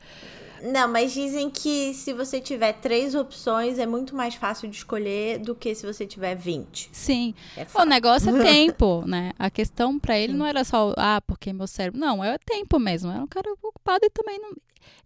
[0.62, 5.38] Não, mas dizem que se você tiver três opções, é muito mais fácil de escolher
[5.38, 6.90] do que se você tiver 20.
[6.92, 7.34] Sim.
[7.56, 9.32] É o negócio é tempo, né?
[9.38, 10.38] A questão para ele Sim.
[10.38, 12.00] não era só, ah, porque meu cérebro.
[12.00, 13.10] Não, é tempo mesmo.
[13.10, 14.52] Era um cara ocupado e também não.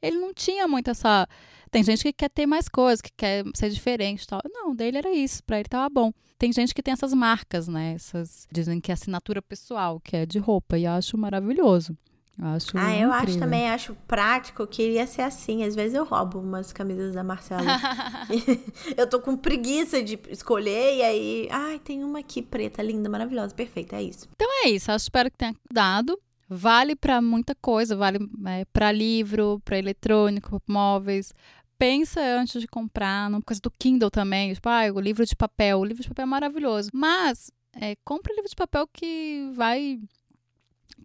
[0.03, 1.28] Ele não tinha muito essa.
[1.71, 4.41] Tem gente que quer ter mais coisas, que quer ser diferente tal.
[4.53, 6.12] Não, dele era isso, para ele tava bom.
[6.39, 7.93] Tem gente que tem essas marcas, né?
[7.95, 11.97] Essas, dizem que é assinatura pessoal, que é de roupa, e eu acho maravilhoso.
[12.39, 15.62] Eu acho ah, eu acho também, acho prático, queria ser assim.
[15.62, 17.62] Às vezes eu roubo umas camisas da Marcela.
[18.97, 23.55] eu tô com preguiça de escolher e aí, ai, tem uma aqui preta, linda, maravilhosa,
[23.55, 24.27] perfeita, é isso.
[24.35, 26.18] Então é isso, eu espero que tenha dado.
[26.53, 31.33] Vale para muita coisa, vale é, para livro, para eletrônico, móveis,
[31.81, 35.78] pensa antes de comprar, uma coisa do Kindle também, tipo, ah, o livro de papel,
[35.78, 36.91] o livro de papel é maravilhoso.
[36.93, 39.99] Mas é, compra livro de papel que vai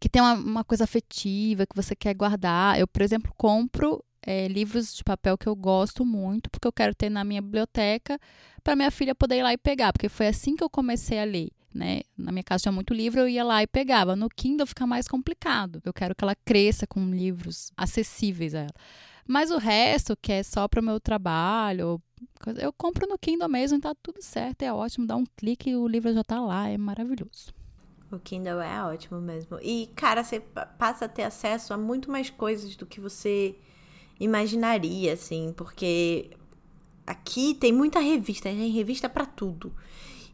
[0.01, 2.77] que tem uma, uma, coisa afetiva que você quer guardar.
[2.77, 6.93] Eu, por exemplo, compro é, livros de papel que eu gosto muito, porque eu quero
[6.93, 8.19] ter na minha biblioteca
[8.61, 11.23] para minha filha poder ir lá e pegar, porque foi assim que eu comecei a
[11.23, 11.49] ler.
[11.73, 12.01] Né?
[12.17, 14.13] Na minha casa tinha muito livro, eu ia lá e pegava.
[14.13, 15.81] No Kindle fica mais complicado.
[15.85, 18.73] Eu quero que ela cresça com livros acessíveis a ela.
[19.27, 22.01] Mas o resto, que é só para o meu trabalho,
[22.57, 25.07] eu compro no Kindle mesmo, tá tudo certo, é ótimo.
[25.07, 27.53] Dá um clique e o livro já tá lá, é maravilhoso.
[28.11, 29.57] O Kindle é ótimo mesmo.
[29.61, 30.39] E, cara, você
[30.77, 33.55] passa a ter acesso a muito mais coisas do que você
[34.19, 36.29] imaginaria, assim, porque
[37.05, 39.73] aqui tem muita revista, tem revista para tudo.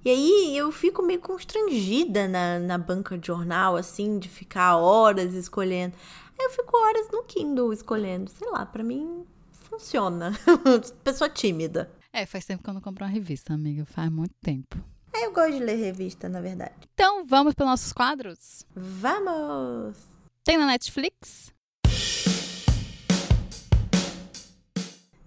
[0.04, 5.34] E aí eu fico meio constrangida na, na banca de jornal, assim, de ficar horas
[5.34, 5.96] escolhendo.
[6.42, 8.32] Eu fico horas no Kindle escolhendo.
[8.32, 10.34] Sei lá, para mim funciona.
[11.04, 11.92] Pessoa tímida.
[12.12, 13.86] É, faz tempo que eu não compro uma revista, amiga.
[13.86, 14.76] Faz muito tempo.
[15.14, 16.74] É, eu gosto de ler revista, na verdade.
[16.94, 18.66] Então, vamos para nossos quadros?
[18.76, 19.98] Vamos!
[20.44, 21.54] Tem na Netflix?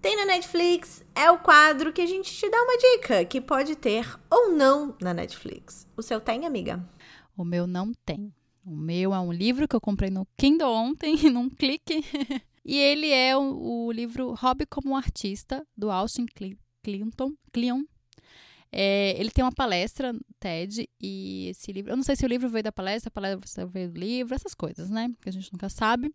[0.02, 3.76] Tem na Netflix, é o quadro que a gente te dá uma dica que pode
[3.76, 5.86] ter ou não na Netflix.
[5.96, 6.84] O seu tem, amiga?
[7.34, 8.30] O meu não tem.
[8.64, 12.02] O meu é um livro que eu comprei no Kindle ontem, num clique.
[12.64, 16.26] e ele é o, o livro Hobby como Artista, do Austin
[16.82, 17.32] Clinton.
[17.52, 17.84] Cleon.
[18.72, 21.92] É, ele tem uma palestra TED e esse livro.
[21.92, 24.54] Eu não sei se o livro veio da palestra, a palestra veio do livro, essas
[24.54, 25.12] coisas, né?
[25.20, 26.12] Que a gente nunca sabe.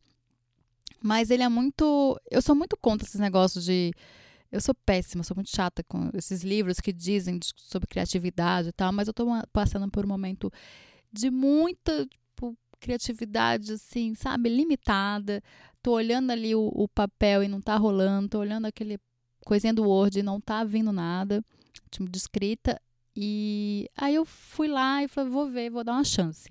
[1.01, 2.19] Mas ele é muito.
[2.29, 3.93] Eu sou muito contra esses negócios de.
[4.51, 8.91] Eu sou péssima, sou muito chata com esses livros que dizem sobre criatividade e tal,
[8.91, 10.51] mas eu tô passando por um momento
[11.13, 12.07] de muita
[12.79, 15.41] criatividade, assim, sabe, limitada.
[15.81, 18.99] Tô olhando ali o, o, papel e não tá rolando, tô olhando aquele
[19.45, 21.43] coisinha do Word e não tá vindo nada,
[21.89, 22.81] tipo de escrita.
[23.15, 26.49] E aí eu fui lá e falei, vou ver, vou dar uma chance.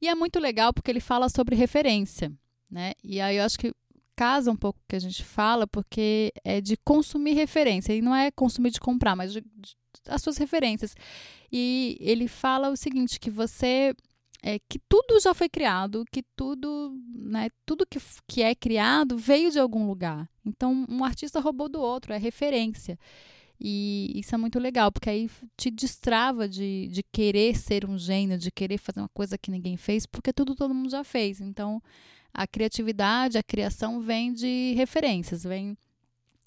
[0.00, 2.32] E é muito legal porque ele fala sobre referência
[2.70, 2.92] né?
[3.02, 3.72] E aí eu acho que
[4.14, 8.14] casa um pouco o que a gente fala, porque é de consumir referência, e não
[8.14, 9.76] é consumir de comprar, mas de, de,
[10.08, 10.94] as suas referências.
[11.50, 13.94] E ele fala o seguinte, que você
[14.42, 19.50] é, que tudo já foi criado, que tudo, né, tudo que, que é criado veio
[19.50, 20.28] de algum lugar.
[20.44, 22.98] Então, um artista roubou do outro, é referência.
[23.60, 28.38] E isso é muito legal, porque aí te destrava de, de querer ser um gênio,
[28.38, 31.40] de querer fazer uma coisa que ninguém fez, porque tudo todo mundo já fez.
[31.40, 31.82] Então,
[32.32, 35.76] a criatividade, a criação vem de referências, vem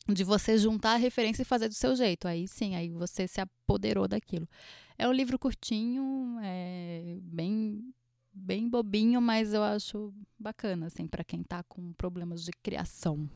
[0.08, 2.28] de você juntar a referência e fazer do seu jeito.
[2.28, 4.48] Aí sim, aí você se apoderou daquilo.
[4.98, 7.94] É um livro curtinho, é bem
[8.34, 13.30] bem bobinho, mas eu acho bacana assim para quem tá com problemas de criação.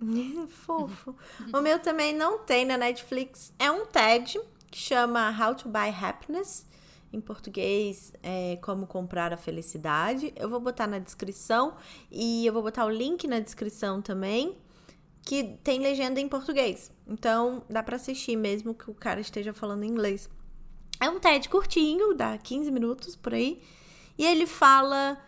[0.48, 1.14] Fofo.
[1.52, 3.52] o meu também não tem na Netflix.
[3.58, 6.66] É um TED que chama How to Buy Happiness
[7.12, 10.32] em português é, Como Comprar a Felicidade.
[10.36, 11.76] Eu vou botar na descrição
[12.10, 14.56] e eu vou botar o link na descrição também,
[15.22, 16.92] que tem legenda em português.
[17.06, 20.28] Então dá para assistir mesmo que o cara esteja falando inglês.
[21.00, 23.60] É um TED curtinho, dá 15 minutos por aí,
[24.16, 25.18] e ele fala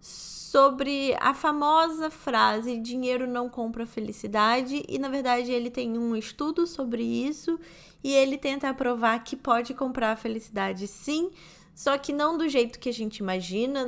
[0.00, 6.66] sobre a famosa frase dinheiro não compra felicidade e na verdade ele tem um estudo
[6.66, 7.60] sobre isso.
[8.02, 11.30] E ele tenta provar que pode comprar a felicidade sim,
[11.74, 13.84] só que não do jeito que a gente imagina,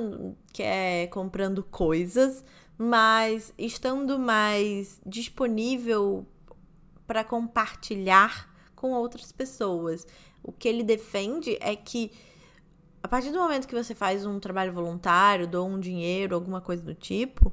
[0.53, 2.45] que é comprando coisas,
[2.77, 6.27] mas estando mais disponível
[7.07, 10.07] para compartilhar com outras pessoas.
[10.43, 12.11] O que ele defende é que
[13.03, 16.83] a partir do momento que você faz um trabalho voluntário, doa um dinheiro, alguma coisa
[16.83, 17.53] do tipo,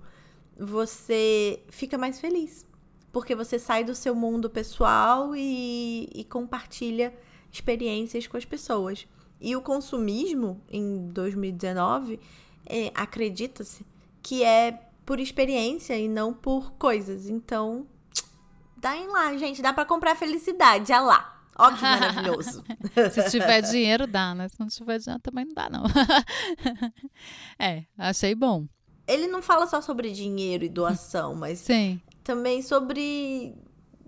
[0.58, 2.66] você fica mais feliz.
[3.12, 7.14] Porque você sai do seu mundo pessoal e, e compartilha
[7.52, 9.08] experiências com as pessoas.
[9.40, 12.20] E o consumismo, em 2019,
[12.66, 13.86] é, acredita-se
[14.22, 17.30] que é por experiência e não por coisas.
[17.30, 17.88] Então,
[18.76, 19.62] dá em lá, gente.
[19.62, 21.37] Dá para comprar felicidade, olha lá.
[21.58, 22.64] Ó que maravilhoso.
[23.12, 24.48] Se tiver dinheiro, dá, né?
[24.48, 25.84] Se não tiver dinheiro, também não dá, não.
[27.60, 28.68] é, achei bom.
[29.08, 32.00] Ele não fala só sobre dinheiro e doação, mas Sim.
[32.24, 33.56] também sobre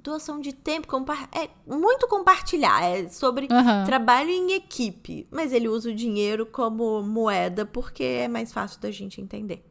[0.03, 0.87] doação de tempo,
[1.31, 3.85] é muito compartilhar, é sobre uhum.
[3.85, 8.91] trabalho em equipe, mas ele usa o dinheiro como moeda porque é mais fácil da
[8.91, 9.63] gente entender.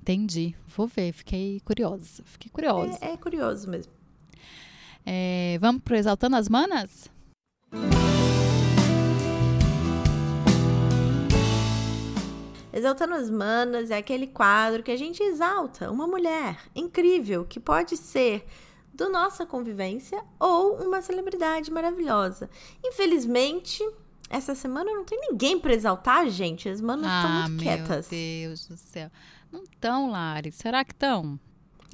[0.00, 2.98] Entendi, vou ver, fiquei curiosa, fiquei curiosa.
[3.00, 3.92] É, é curioso mesmo.
[5.06, 7.10] É, vamos pro Exaltando as Manas?
[12.72, 17.96] Exaltando as Manas é aquele quadro que a gente exalta uma mulher incrível que pode
[17.96, 18.44] ser
[18.92, 22.48] do nossa convivência ou uma celebridade maravilhosa.
[22.84, 23.82] Infelizmente,
[24.30, 26.68] essa semana não tem ninguém para exaltar, gente.
[26.68, 28.10] As manas estão ah, muito quietas.
[28.10, 29.10] Meu Deus do céu.
[29.52, 30.50] Não estão, Lari.
[30.50, 31.38] Será que estão?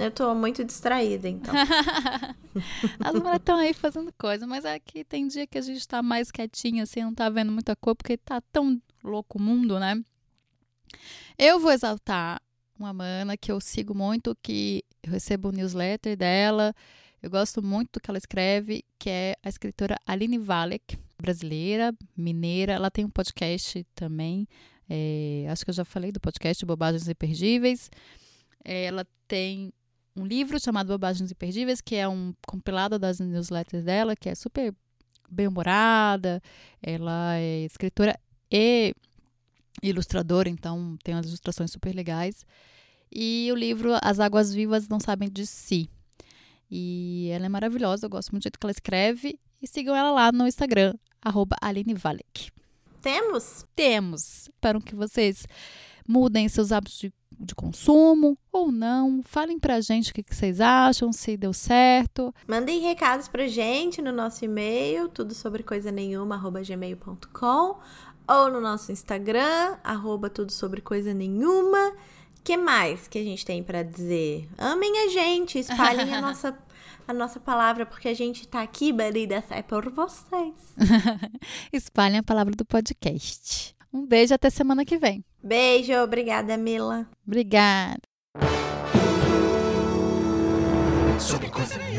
[0.01, 1.53] Eu tô muito distraída, então.
[2.99, 6.03] As mulheres estão aí fazendo coisa, mas aqui é tem dia que a gente tá
[6.03, 10.03] mais quietinha, assim, não tá vendo muita cor, porque tá tão louco o mundo, né?
[11.39, 12.41] Eu vou exaltar
[12.79, 16.75] uma mana que eu sigo muito, que eu recebo o newsletter dela.
[17.23, 22.73] Eu gosto muito do que ela escreve, que é a escritora Aline Valek, brasileira, mineira.
[22.73, 24.49] Ela tem um podcast também.
[24.89, 27.91] É, acho que eu já falei do podcast Bobagens Imperdíveis.
[28.65, 29.73] Ela tem
[30.17, 34.75] um livro chamado Bobagens Imperdíveis, que é um compilado das newsletters dela, que é super
[35.31, 36.43] bem-humorada.
[36.83, 38.19] Ela é escritora
[38.51, 38.95] e
[39.83, 42.45] ilustradora, então tem umas ilustrações super legais.
[43.13, 45.89] E o livro As Águas Vivas Não Sabem de Si.
[46.71, 49.39] E ela é maravilhosa, eu gosto muito do jeito que ela escreve.
[49.61, 52.51] E sigam ela lá no Instagram, arroba Aline Valek.
[53.03, 53.65] Temos?
[53.75, 54.49] Temos.
[54.49, 55.47] Espero que vocês
[56.11, 59.23] mudem seus hábitos de, de consumo ou não.
[59.23, 62.35] Falem pra gente o que, que vocês acham, se deu certo.
[62.49, 67.79] Mandem recados pra gente no nosso e-mail, tudo sobre coisa nenhuma, arroba gmail.com
[68.29, 71.95] ou no nosso Instagram, arroba tudo sobre coisa nenhuma.
[72.43, 74.49] que mais que a gente tem para dizer?
[74.59, 76.59] Amem a gente, espalhem a nossa
[77.09, 80.55] a nossa palavra, porque a gente tá aqui, Barida, é por vocês.
[81.73, 83.75] Espalhem a palavra do podcast.
[83.93, 85.25] Um beijo até semana que vem.
[85.43, 87.09] Beijo, obrigada, Mila.
[87.27, 88.01] Obrigada.
[91.19, 91.90] Sobre coisa.